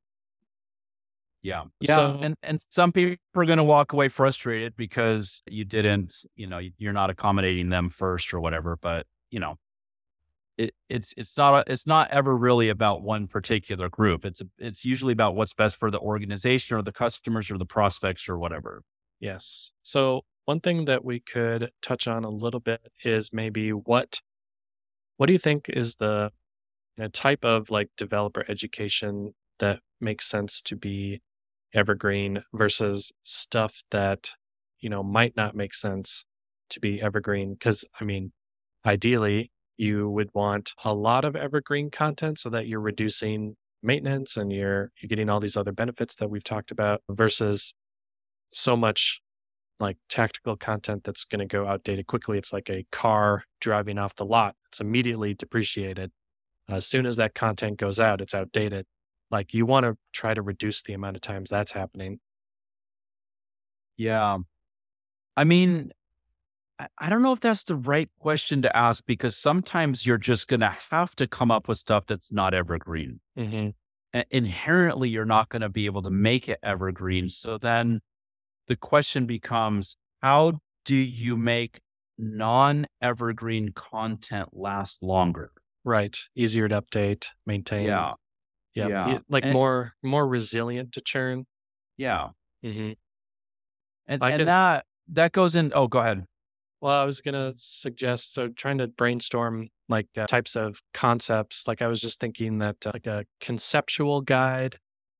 [1.42, 1.64] Yeah.
[1.80, 1.94] Yeah.
[1.94, 6.46] So, and, and some people are going to walk away frustrated because you didn't, you
[6.46, 8.76] know, you're not accommodating them first or whatever.
[8.80, 9.56] But, you know,
[10.56, 14.24] it, it's it's not a, it's not ever really about one particular group.
[14.24, 18.28] It's it's usually about what's best for the organization or the customers or the prospects
[18.28, 18.82] or whatever.
[19.20, 19.72] Yes.
[19.82, 24.20] So one thing that we could touch on a little bit is maybe what
[25.16, 26.30] what do you think is the,
[26.96, 31.22] the type of like developer education that makes sense to be
[31.72, 34.30] evergreen versus stuff that,
[34.80, 36.24] you know, might not make sense
[36.70, 37.54] to be evergreen?
[37.54, 38.32] Because, I mean,
[38.84, 44.52] ideally, you would want a lot of evergreen content so that you're reducing maintenance and
[44.52, 47.74] you're you're getting all these other benefits that we've talked about versus
[48.52, 49.20] so much
[49.80, 52.38] like tactical content that's going to go outdated quickly.
[52.38, 54.54] It's like a car driving off the lot.
[54.68, 56.12] It's immediately depreciated.
[56.68, 58.86] As soon as that content goes out, it's outdated.
[59.30, 62.20] Like you want to try to reduce the amount of times that's happening.
[63.96, 64.38] Yeah.
[65.36, 65.90] I mean,
[66.78, 70.60] I don't know if that's the right question to ask because sometimes you're just going
[70.60, 73.20] to have to come up with stuff that's not evergreen.
[73.38, 74.20] Mm-hmm.
[74.30, 77.28] Inherently, you're not going to be able to make it evergreen.
[77.28, 78.00] So then
[78.66, 81.80] the question becomes how do you make
[82.18, 85.52] non evergreen content last longer?
[85.84, 86.16] Right.
[86.34, 87.86] Easier to update, maintain.
[87.86, 88.12] Yeah.
[88.74, 88.88] Yeah.
[88.88, 89.18] yeah.
[89.28, 91.46] Like and, more more resilient to churn.
[91.96, 92.28] Yeah.
[92.64, 92.92] Mm-hmm.
[94.06, 95.72] And, and could, that that goes in.
[95.74, 96.24] Oh, go ahead.
[96.84, 101.66] Well, I was gonna suggest so trying to brainstorm like uh, types of concepts.
[101.66, 104.76] Like I was just thinking that uh, like a conceptual guide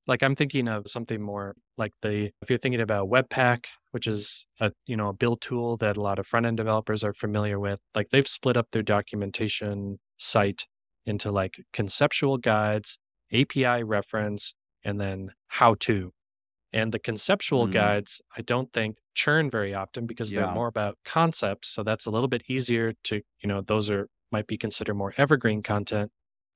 [0.07, 4.47] like I'm thinking of something more like the if you're thinking about Webpack, which is
[4.61, 7.59] a you know a build tool that a lot of front end developers are familiar
[7.59, 10.67] with, like they've split up their documentation site
[11.07, 12.99] into like conceptual guides,
[13.33, 14.55] API reference,
[14.85, 16.13] and then how to.
[16.75, 17.73] And the conceptual mm.
[17.73, 20.41] guides, I don't think churn very often because yeah.
[20.41, 21.69] they're more about concepts.
[21.69, 25.15] So that's a little bit easier to, you know, those are might be considered more
[25.17, 26.11] evergreen content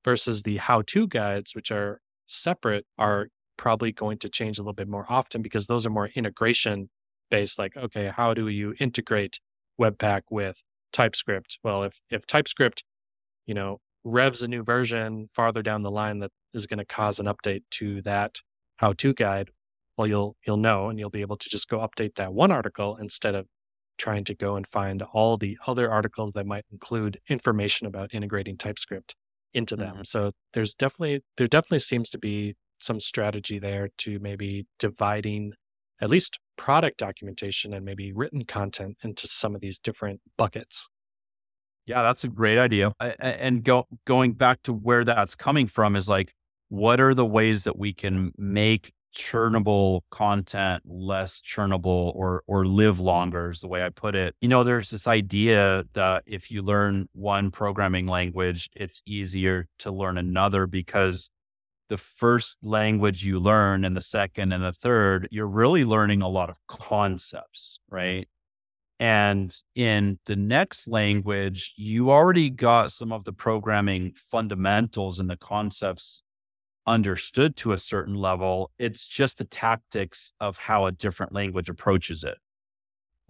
[0.05, 4.73] versus the how to guides, which are separate, are probably going to change a little
[4.73, 6.91] bit more often because those are more integration
[7.31, 9.41] based like okay how do you integrate
[9.79, 10.63] webpack with
[10.93, 12.85] typescript well if if typescript
[13.47, 17.19] you know revs a new version farther down the line that is going to cause
[17.19, 18.37] an update to that
[18.77, 19.51] how to guide
[19.99, 22.97] well you'll you'll know and you'll be able to just go update that one article
[22.97, 23.47] instead of
[23.99, 28.57] trying to go and find all the other articles that might include information about integrating
[28.57, 29.15] typescript
[29.53, 30.05] into them mm-hmm.
[30.05, 35.53] so there's definitely there definitely seems to be some strategy there to maybe dividing
[36.01, 40.89] at least product documentation and maybe written content into some of these different buckets.
[41.87, 42.93] Yeah, that's a great idea.
[43.01, 46.35] And go, going back to where that's coming from is like,
[46.69, 53.01] what are the ways that we can make churnable content less churnable or or live
[53.01, 54.35] longer is the way I put it.
[54.41, 59.91] You know, there's this idea that if you learn one programming language, it's easier to
[59.91, 61.31] learn another because
[61.89, 66.29] the first language you learn and the second and the third, you're really learning a
[66.29, 68.29] lot of concepts, right?
[69.01, 75.37] And in the next language, you already got some of the programming fundamentals and the
[75.37, 76.23] concepts
[76.89, 78.71] understood to a certain level.
[78.79, 82.39] It's just the tactics of how a different language approaches it.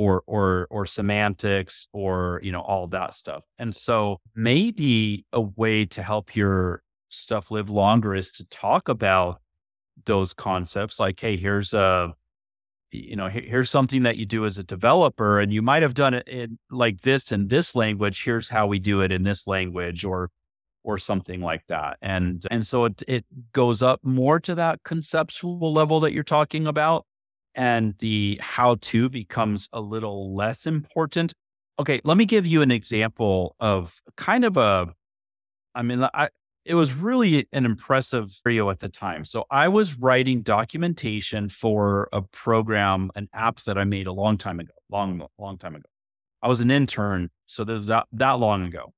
[0.00, 5.86] Or, or or semantics or you know all that stuff and so maybe a way
[5.86, 9.40] to help your stuff live longer is to talk about
[10.04, 12.14] those concepts like hey here's a
[12.90, 16.14] you know here's something that you do as a developer and you might have done
[16.14, 20.04] it in like this in this language here's how we do it in this language
[20.04, 20.30] or
[20.84, 21.98] or something like that.
[22.02, 26.66] And and so it it goes up more to that conceptual level that you're talking
[26.66, 27.06] about
[27.54, 31.32] and the how to becomes a little less important.
[31.78, 34.92] Okay, let me give you an example of kind of a
[35.74, 36.28] I mean I
[36.68, 39.24] it was really an impressive video at the time.
[39.24, 44.36] So I was writing documentation for a program, an app that I made a long
[44.36, 45.88] time ago, long, long time ago.
[46.42, 48.92] I was an intern, so this is that, that long ago.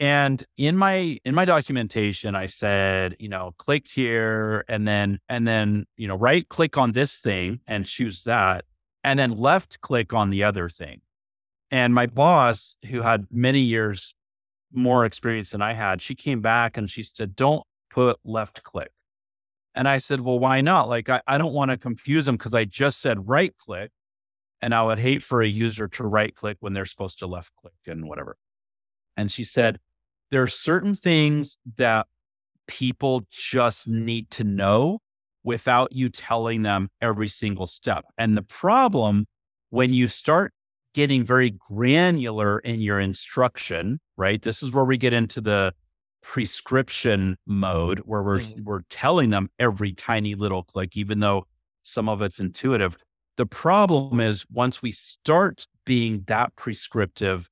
[0.00, 5.46] And in my in my documentation, I said, you know, click here and then and
[5.46, 8.64] then, you know, right click on this thing and choose that,
[9.04, 11.02] and then left click on the other thing.
[11.70, 14.14] And my boss, who had many years
[14.72, 18.90] more experience than I had, she came back and she said, Don't put left click.
[19.74, 20.88] And I said, Well, why not?
[20.88, 23.90] Like, I, I don't want to confuse them because I just said right click.
[24.60, 27.50] And I would hate for a user to right click when they're supposed to left
[27.60, 28.36] click and whatever.
[29.16, 29.78] And she said,
[30.30, 32.06] There are certain things that
[32.66, 35.00] people just need to know
[35.44, 38.04] without you telling them every single step.
[38.16, 39.26] And the problem
[39.70, 40.52] when you start
[40.94, 44.42] getting very granular in your instruction, right?
[44.42, 45.72] This is where we get into the
[46.22, 48.62] prescription mode where we're mm-hmm.
[48.62, 51.44] we're telling them every tiny little click even though
[51.82, 52.96] some of it's intuitive.
[53.36, 57.48] The problem is once we start being that prescriptive,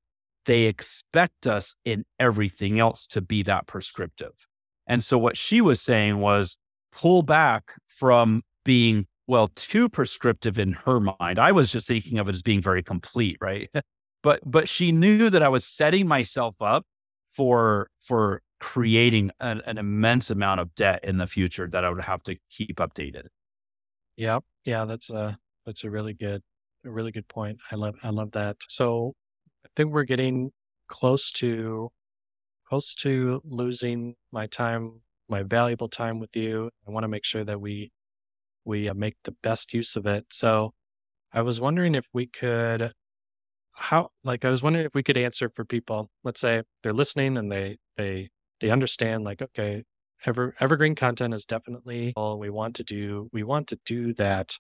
[0.46, 4.46] they expect us in everything else to be that prescriptive.
[4.86, 6.56] And so what she was saying was
[6.92, 11.38] pull back from being well too prescriptive in her mind.
[11.38, 13.70] I was just thinking of it as being very complete, right?
[14.22, 16.84] but but she knew that I was setting myself up
[17.32, 22.04] for for creating an, an immense amount of debt in the future that I would
[22.04, 23.26] have to keep updated.
[24.16, 24.44] Yep.
[24.64, 26.42] Yeah, that's a that's a really good
[26.84, 27.58] a really good point.
[27.70, 28.56] I love I love that.
[28.68, 29.14] So
[29.76, 30.52] think we're getting
[30.88, 31.90] close to
[32.68, 36.70] close to losing my time, my valuable time with you.
[36.86, 37.90] I want to make sure that we
[38.64, 40.26] we uh, make the best use of it.
[40.30, 40.72] So
[41.32, 42.92] I was wondering if we could
[43.72, 46.10] how like I was wondering if we could answer for people.
[46.24, 49.84] Let's say they're listening and they they they understand like okay,
[50.26, 53.28] ever evergreen content is definitely all we want to do.
[53.32, 54.58] We want to do that,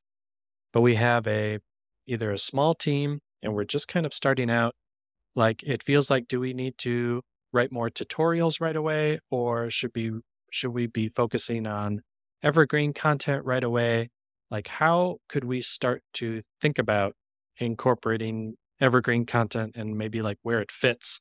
[0.72, 1.58] but we have a
[2.06, 4.74] either a small team and we're just kind of starting out.
[5.36, 7.22] Like it feels like do we need to
[7.52, 10.12] write more tutorials right away or should be
[10.50, 12.02] should we be focusing on
[12.42, 14.10] evergreen content right away?
[14.50, 17.14] Like, how could we start to think about
[17.58, 21.20] incorporating evergreen content and maybe like where it fits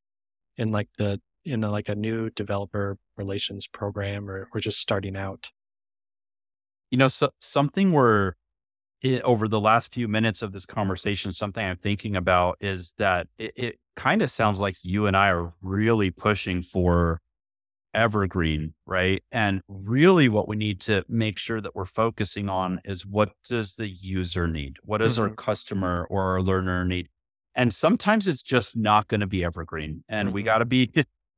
[0.57, 5.15] in like the in a, like a new developer relations program or or just starting
[5.15, 5.51] out?
[6.91, 8.33] You know, so, something we're
[9.01, 13.27] it, over the last few minutes of this conversation, something I'm thinking about is that
[13.37, 17.21] it, it kind of sounds like you and I are really pushing for
[17.93, 19.23] evergreen, right?
[19.31, 23.75] And really what we need to make sure that we're focusing on is what does
[23.75, 24.77] the user need?
[24.83, 25.23] What does mm-hmm.
[25.23, 27.09] our customer or our learner need?
[27.55, 30.03] And sometimes it's just not going to be evergreen.
[30.07, 30.35] And mm-hmm.
[30.35, 30.91] we got to be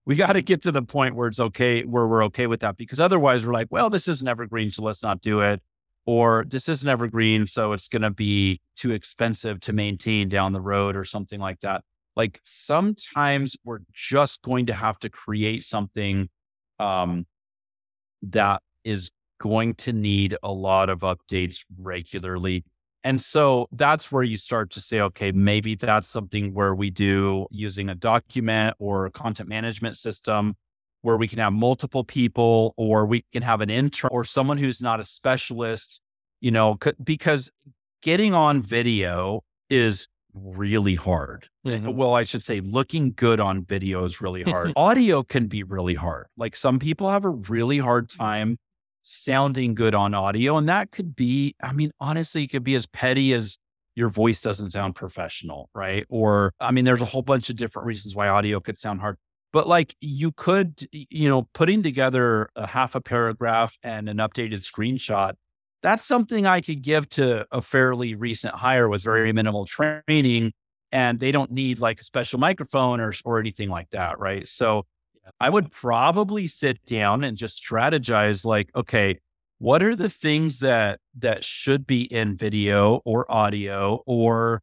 [0.05, 2.75] we got to get to the point where it's okay where we're okay with that
[2.75, 5.61] because otherwise we're like, well, this isn't evergreen, so let's not do it.
[6.05, 10.61] Or this isn't evergreen, so it's going to be too expensive to maintain down the
[10.61, 11.83] road or something like that.
[12.15, 16.29] Like sometimes we're just going to have to create something
[16.79, 17.25] um,
[18.23, 22.63] that is going to need a lot of updates regularly.
[23.03, 27.47] And so that's where you start to say, okay, maybe that's something where we do
[27.49, 30.55] using a document or a content management system
[31.01, 34.81] where we can have multiple people or we can have an intern or someone who's
[34.81, 36.01] not a specialist,
[36.39, 37.51] you know, because
[38.01, 41.49] getting on video is really hard.
[41.65, 41.95] Mm-hmm.
[41.95, 44.73] Well, I should say looking good on video is really hard.
[44.75, 46.27] audio can be really hard.
[46.37, 48.57] Like some people have a really hard time
[49.03, 50.57] sounding good on audio.
[50.57, 53.57] And that could be, I mean, honestly, it could be as petty as
[53.95, 56.05] your voice doesn't sound professional, right?
[56.09, 59.17] Or, I mean, there's a whole bunch of different reasons why audio could sound hard.
[59.53, 64.59] But like you could, you know, putting together a half a paragraph and an updated
[64.59, 65.33] screenshot
[65.81, 70.53] that's something I could give to a fairly recent hire with very minimal training.
[70.91, 74.19] And they don't need like a special microphone or, or anything like that.
[74.19, 74.47] Right.
[74.47, 74.85] So
[75.39, 79.19] I would probably sit down and just strategize like, okay,
[79.59, 84.61] what are the things that that should be in video or audio or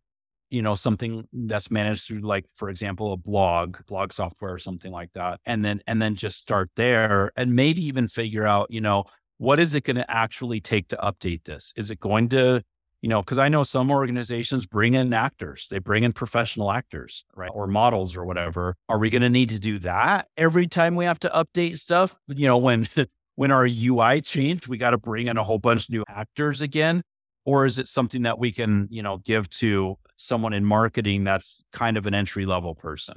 [0.51, 4.91] you know something that's managed through like for example a blog blog software or something
[4.91, 8.81] like that and then and then just start there and maybe even figure out you
[8.81, 9.05] know
[9.39, 11.73] what is it going to actually take to update this?
[11.77, 12.63] Is it going to
[13.01, 17.25] you know, because I know some organizations bring in actors, they bring in professional actors,
[17.33, 17.51] right?
[17.55, 18.75] Or models or whatever.
[18.89, 22.19] Are we going to need to do that every time we have to update stuff?
[22.27, 22.89] You know, when
[23.37, 26.61] when our UI changed, we got to bring in a whole bunch of new actors
[26.61, 27.03] again?
[27.45, 31.65] Or is it something that we can, you know, give to someone in marketing that's
[31.73, 33.17] kind of an entry level person?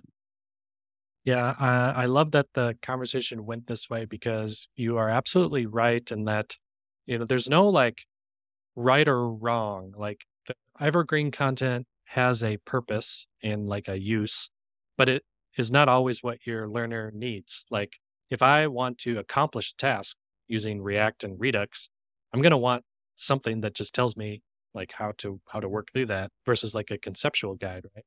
[1.25, 6.09] Yeah, uh, I love that the conversation went this way because you are absolutely right
[6.09, 6.55] in that,
[7.05, 8.05] you know, there's no like
[8.75, 9.93] right or wrong.
[9.95, 14.49] Like the evergreen content has a purpose and like a use,
[14.97, 15.23] but it
[15.57, 17.65] is not always what your learner needs.
[17.69, 17.97] Like
[18.29, 21.89] if I want to accomplish a task using React and Redux,
[22.33, 22.83] I'm going to want
[23.15, 24.41] something that just tells me
[24.73, 28.05] like how to how to work through that versus like a conceptual guide, right?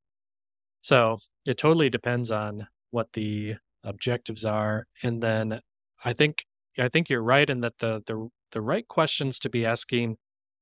[0.83, 5.61] So it totally depends on what the objectives are, and then
[6.05, 6.45] I think
[6.79, 10.17] I think you're right in that the the the right questions to be asking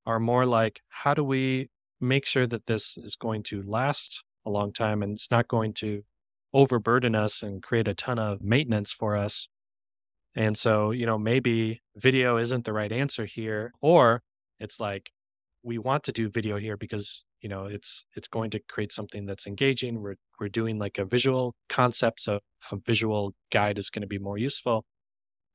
[0.07, 1.69] are more like how do we
[2.01, 5.73] make sure that this is going to last a long time and it's not going
[5.73, 6.03] to
[6.53, 9.49] overburden us and create a ton of maintenance for us.
[10.35, 14.23] And so, you know, maybe video isn't the right answer here, or
[14.59, 15.11] it's like
[15.63, 19.27] we want to do video here because you know it's it's going to create something
[19.27, 20.01] that's engaging.
[20.01, 22.41] We're we're doing like a visual concept, so
[22.71, 24.85] a visual guide is going to be more useful.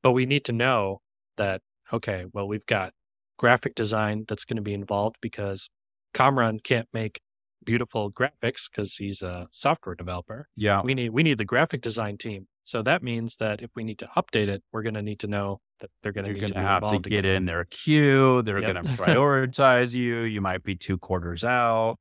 [0.04, 1.02] But we need to know
[1.38, 2.94] that okay, well, we've got
[3.38, 5.70] graphic design that's going to be involved because
[6.14, 7.22] Kamran can't make
[7.64, 10.48] beautiful graphics because he's a software developer.
[10.56, 10.82] Yeah.
[10.84, 12.48] We need we need the graphic design team.
[12.64, 15.28] So that means that if we need to update it, we're going to need to
[15.28, 15.62] know
[16.02, 18.42] they're going to You're going to to have to get in their queue.
[18.44, 18.74] They're Yep.
[18.74, 20.22] going to prioritize you.
[20.22, 21.98] You might be two quarters out.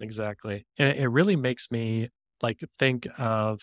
[0.00, 0.66] Exactly.
[0.78, 2.08] And it- really makes me
[2.42, 3.60] like think of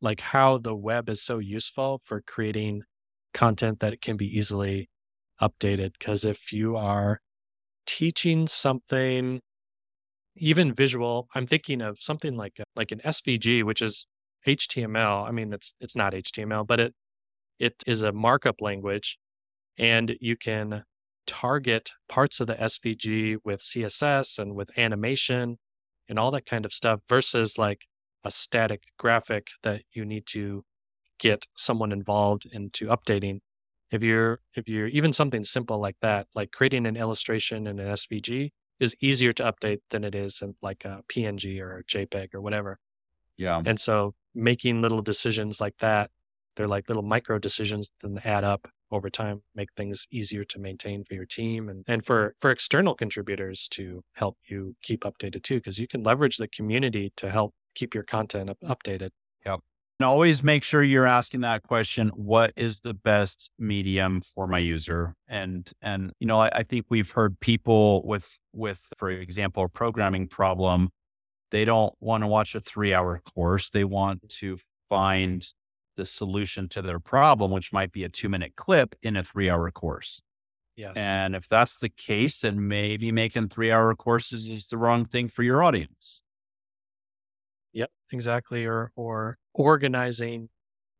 [0.00, 2.82] like how the web is so useful for creating
[3.34, 4.88] content that can be easily
[5.40, 5.92] updated.
[5.98, 7.20] Cause if you are
[7.86, 9.40] teaching something
[10.36, 14.06] even visual, I'm thinking of something like like an SVG, which is
[14.46, 15.26] HTML.
[15.28, 16.94] I mean, it's it's not HTML, but it
[17.58, 19.18] it is a markup language,
[19.78, 20.84] and you can
[21.26, 25.58] target parts of the SVG with CSS and with animation
[26.08, 27.82] and all that kind of stuff versus like
[28.24, 30.64] a static graphic that you need to
[31.18, 33.38] get someone involved into updating.
[33.90, 37.88] If you're if you're even something simple like that, like creating an illustration in an
[37.88, 38.50] SVG
[38.80, 42.40] is easier to update than it is in like a PNG or a JPEG or
[42.40, 42.78] whatever.
[43.36, 43.62] Yeah.
[43.64, 46.10] And so making little decisions like that,
[46.56, 51.04] they're like little micro decisions that add up over time, make things easier to maintain
[51.04, 55.56] for your team and, and for, for external contributors to help you keep updated too,
[55.56, 59.10] because you can leverage the community to help keep your content up, updated.
[60.02, 64.58] And always make sure you're asking that question, what is the best medium for my
[64.58, 65.14] user?
[65.28, 69.68] And and you know, I, I think we've heard people with with, for example, a
[69.68, 70.90] programming problem,
[71.52, 73.70] they don't want to watch a three hour course.
[73.70, 75.46] They want to find
[75.96, 79.48] the solution to their problem, which might be a two minute clip in a three
[79.50, 80.20] hour course.
[80.76, 80.96] Yes.
[80.96, 85.28] And if that's the case, then maybe making three hour courses is the wrong thing
[85.28, 86.22] for your audience.
[87.72, 88.66] Yep, exactly.
[88.66, 90.48] Or or organizing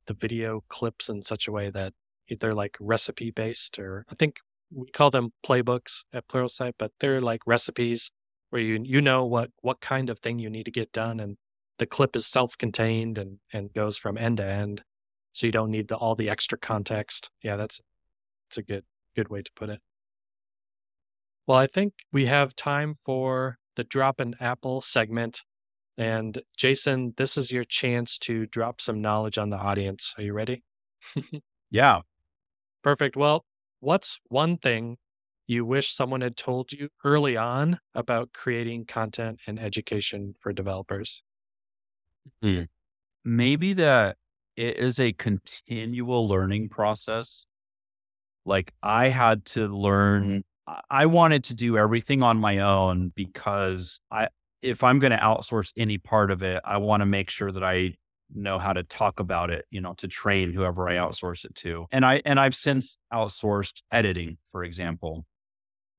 [0.06, 1.94] the video clips in such a way that
[2.40, 4.36] they're like recipe based, or I think
[4.70, 8.10] we call them playbooks at Pluralsight, but they're like recipes
[8.50, 11.36] where you you know what what kind of thing you need to get done, and
[11.82, 14.82] the clip is self contained and and goes from end to end,
[15.32, 17.28] so you don't need the, all the extra context.
[17.42, 17.80] Yeah, that's
[18.48, 18.84] it's a good
[19.16, 19.80] good way to put it.
[21.44, 25.42] Well, I think we have time for the drop an apple segment.
[25.98, 30.14] And Jason, this is your chance to drop some knowledge on the audience.
[30.16, 30.62] Are you ready?
[31.74, 32.02] Yeah.
[32.84, 33.16] Perfect.
[33.16, 33.46] Well,
[33.80, 34.98] what's one thing
[35.46, 41.22] you wish someone had told you early on about creating content and education for developers?
[42.42, 42.62] Hmm.
[43.24, 44.16] maybe that
[44.56, 47.46] it is a continual learning process.
[48.44, 50.40] Like I had to learn, mm-hmm.
[50.70, 54.28] I- I wanted to do everything on my own because I,
[54.60, 57.64] if I'm going to outsource any part of it, I want to make sure that
[57.64, 57.94] I
[58.34, 61.86] know how to talk about it, you know, to train whoever I outsource it to.
[61.90, 65.26] And I, and I've since outsourced editing, for example,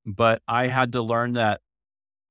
[0.05, 1.61] but I had to learn that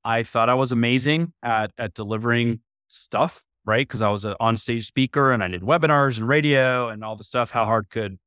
[0.05, 3.87] I thought I was amazing at, at delivering stuff right?
[3.87, 7.25] Because I was an on-stage speaker and I did webinars and radio and all the
[7.25, 7.51] stuff.
[7.51, 8.19] How hard could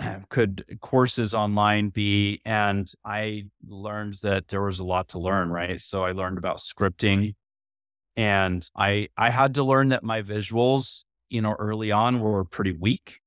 [0.28, 2.40] could courses online be?
[2.44, 5.80] And I learned that there was a lot to learn, right?
[5.80, 7.34] So I learned about scripting,
[8.16, 12.72] and I I had to learn that my visuals, you know, early on were pretty
[12.72, 13.18] weak.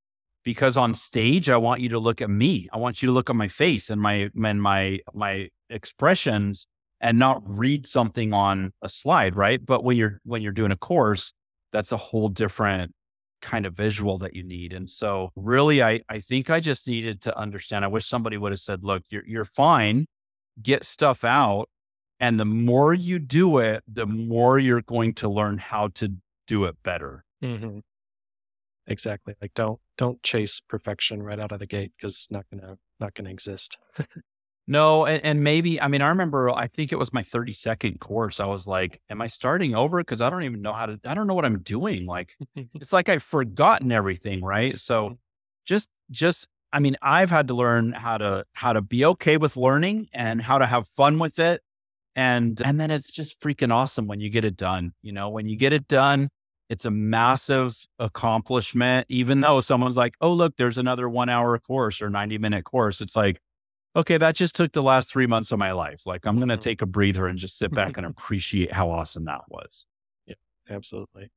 [0.43, 2.69] Because on stage, I want you to look at me.
[2.71, 6.67] I want you to look at my face and my and my my expressions
[7.01, 9.63] and not read something on a slide, right?
[9.63, 11.33] But when you're when you're doing a course,
[11.71, 12.93] that's a whole different
[13.41, 14.73] kind of visual that you need.
[14.73, 17.85] And so really I I think I just needed to understand.
[17.85, 20.05] I wish somebody would have said, look, you're you're fine.
[20.61, 21.69] Get stuff out.
[22.19, 26.13] And the more you do it, the more you're going to learn how to
[26.47, 27.25] do it better.
[27.43, 27.79] Mm-hmm.
[28.87, 29.35] Exactly.
[29.41, 33.13] Like don't don't chase perfection right out of the gate because it's not gonna not
[33.13, 33.77] gonna exist.
[34.67, 37.99] No, and, and maybe I mean I remember I think it was my 30 second
[37.99, 38.39] course.
[38.39, 39.99] I was like, am I starting over?
[39.99, 42.05] Because I don't even know how to I don't know what I'm doing.
[42.05, 44.79] Like it's like I've forgotten everything, right?
[44.79, 45.17] So mm.
[45.65, 49.55] just just I mean, I've had to learn how to how to be okay with
[49.55, 51.61] learning and how to have fun with it.
[52.15, 54.93] And and then it's just freaking awesome when you get it done.
[55.01, 56.29] You know, when you get it done,
[56.69, 59.05] it's a massive accomplishment.
[59.09, 62.99] Even though someone's like, oh, look, there's another one hour course or 90 minute course.
[62.99, 63.39] It's like,
[63.95, 66.05] okay, that just took the last three months of my life.
[66.05, 66.61] Like I'm going to mm-hmm.
[66.61, 69.85] take a breather and just sit back and appreciate how awesome that was.
[70.25, 70.35] Yeah,
[70.69, 71.31] absolutely.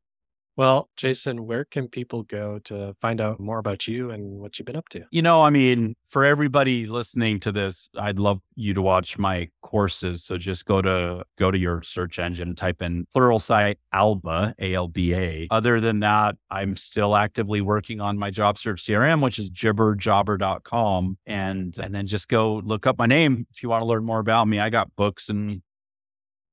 [0.58, 4.66] Well, Jason, where can people go to find out more about you and what you've
[4.66, 5.04] been up to?
[5.12, 9.50] You know, I mean, for everybody listening to this, I'd love you to watch my
[9.62, 10.24] courses.
[10.24, 14.88] So just go to go to your search engine, type in Pluralsight Alba, A L
[14.88, 15.46] B A.
[15.48, 21.18] Other than that, I'm still actively working on my job search CRM, which is jibberjobber.com.
[21.24, 24.18] And and then just go look up my name if you want to learn more
[24.18, 24.58] about me.
[24.58, 25.62] I got books and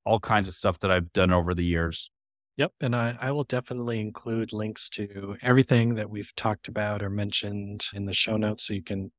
[0.06, 2.12] all kinds of stuff that I've done over the years.
[2.58, 2.72] Yep.
[2.80, 7.86] And I, I will definitely include links to everything that we've talked about or mentioned
[7.94, 9.12] in the show notes so you can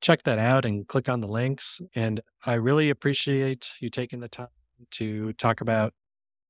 [0.00, 1.80] check that out and click on the links.
[1.94, 4.48] And I really appreciate you taking the time
[4.92, 5.94] to talk about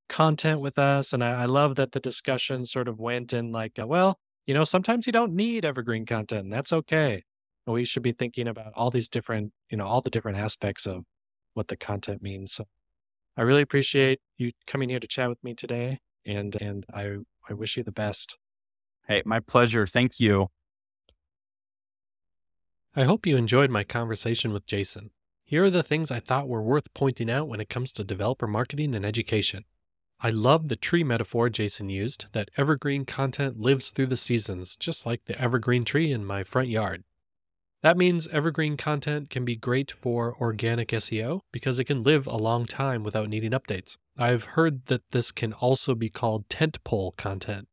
[0.09, 1.13] content with us.
[1.13, 4.55] And I, I love that the discussion sort of went in like, uh, well, you
[4.55, 7.25] know, sometimes you don't need evergreen content, that's okay.
[7.67, 11.05] We should be thinking about all these different, you know, all the different aspects of
[11.55, 12.55] what the content means.
[12.55, 12.65] So
[13.37, 17.17] I really appreciate you coming here to chat with me today and and I
[17.49, 18.37] I wish you the best.
[19.09, 19.87] Hey, my pleasure.
[19.87, 20.49] Thank you.
[22.95, 25.11] I hope you enjoyed my conversation with Jason.
[25.45, 28.47] Here are the things I thought were worth pointing out when it comes to developer
[28.47, 29.65] marketing and education.
[30.21, 35.05] I love the tree metaphor Jason used that evergreen content lives through the seasons, just
[35.05, 37.03] like the evergreen tree in my front yard.
[37.83, 42.37] That means evergreen content can be great for organic SEO because it can live a
[42.37, 43.97] long time without needing updates.
[44.17, 47.67] I've heard that this can also be called tentpole content.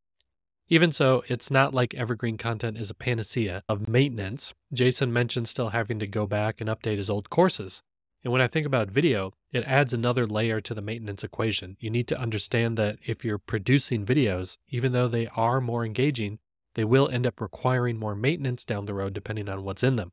[0.68, 4.52] Even so, it's not like evergreen content is a panacea of maintenance.
[4.72, 7.82] Jason mentioned still having to go back and update his old courses.
[8.22, 11.76] And when I think about video, it adds another layer to the maintenance equation.
[11.80, 16.38] You need to understand that if you're producing videos, even though they are more engaging,
[16.74, 20.12] they will end up requiring more maintenance down the road depending on what's in them.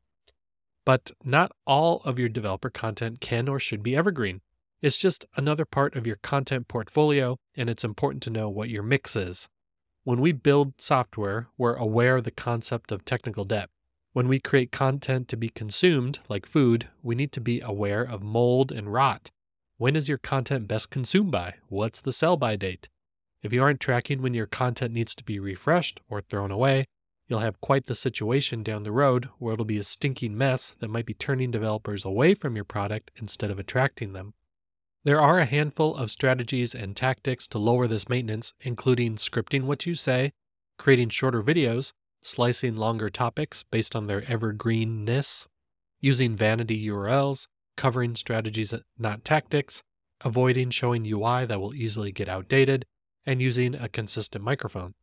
[0.85, 4.41] But not all of your developer content can or should be evergreen.
[4.81, 8.83] It's just another part of your content portfolio, and it's important to know what your
[8.83, 9.47] mix is.
[10.03, 13.69] When we build software, we're aware of the concept of technical debt.
[14.13, 18.23] When we create content to be consumed, like food, we need to be aware of
[18.23, 19.31] mold and rot.
[19.77, 21.55] When is your content best consumed by?
[21.67, 22.87] What's the sell by date?
[23.43, 26.85] If you aren't tracking when your content needs to be refreshed or thrown away,
[27.27, 30.89] you'll have quite the situation down the road where it'll be a stinking mess that
[30.89, 34.33] might be turning developers away from your product instead of attracting them.
[35.03, 39.85] There are a handful of strategies and tactics to lower this maintenance, including scripting what
[39.85, 40.33] you say,
[40.77, 45.47] creating shorter videos, slicing longer topics based on their evergreenness,
[46.01, 49.83] using vanity URLs, covering strategies, not tactics,
[50.21, 52.85] avoiding showing UI that will easily get outdated,
[53.27, 54.95] and using a consistent microphone.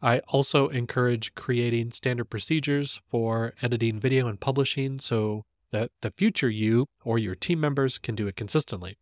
[0.00, 6.50] I also encourage creating standard procedures for editing video and publishing so that the future
[6.50, 8.98] you or your team members can do it consistently.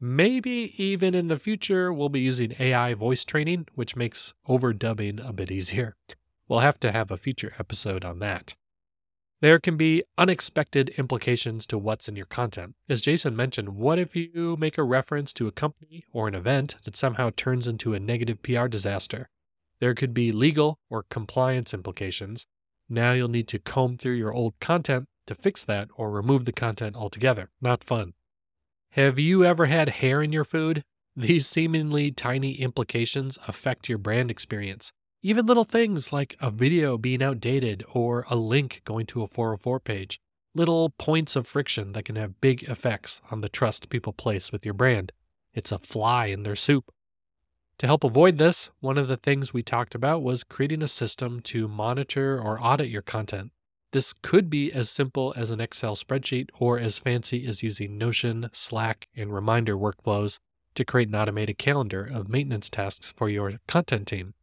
[0.00, 5.32] Maybe even in the future, we'll be using AI voice training, which makes overdubbing a
[5.32, 5.96] bit easier.
[6.48, 8.54] We'll have to have a future episode on that.
[9.40, 12.74] There can be unexpected implications to what's in your content.
[12.88, 16.74] As Jason mentioned, what if you make a reference to a company or an event
[16.84, 19.28] that somehow turns into a negative PR disaster?
[19.78, 22.46] There could be legal or compliance implications.
[22.88, 26.52] Now you'll need to comb through your old content to fix that or remove the
[26.52, 27.50] content altogether.
[27.60, 28.14] Not fun.
[28.92, 30.82] Have you ever had hair in your food?
[31.14, 34.92] These seemingly tiny implications affect your brand experience.
[35.20, 39.80] Even little things like a video being outdated or a link going to a 404
[39.80, 40.20] page.
[40.54, 44.64] Little points of friction that can have big effects on the trust people place with
[44.64, 45.10] your brand.
[45.52, 46.92] It's a fly in their soup.
[47.78, 51.40] To help avoid this, one of the things we talked about was creating a system
[51.42, 53.50] to monitor or audit your content.
[53.92, 58.50] This could be as simple as an Excel spreadsheet or as fancy as using Notion,
[58.52, 60.38] Slack, and reminder workflows
[60.76, 64.34] to create an automated calendar of maintenance tasks for your content team.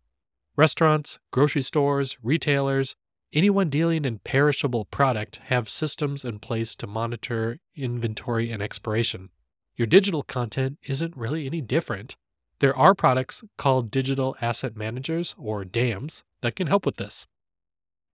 [0.58, 2.96] Restaurants, grocery stores, retailers,
[3.34, 9.30] anyone dealing in perishable product have systems in place to monitor inventory and expiration.
[9.76, 12.16] Your digital content isn't really any different.
[12.60, 17.28] There are products called digital asset managers or DAMs that can help with this.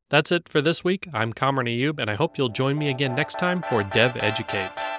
[0.10, 1.08] That's it for this week.
[1.14, 4.91] I'm Kamran Ayub, and I hope you'll join me again next time for DevEducate.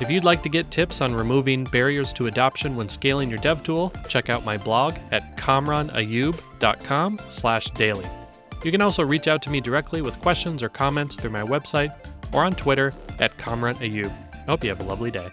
[0.00, 3.64] If you'd like to get tips on removing barriers to adoption when scaling your dev
[3.64, 8.06] tool, check out my blog at kamranayub.com slash daily.
[8.64, 11.90] You can also reach out to me directly with questions or comments through my website
[12.32, 14.12] or on Twitter at Ayub.
[14.34, 15.28] I hope you have a lovely day.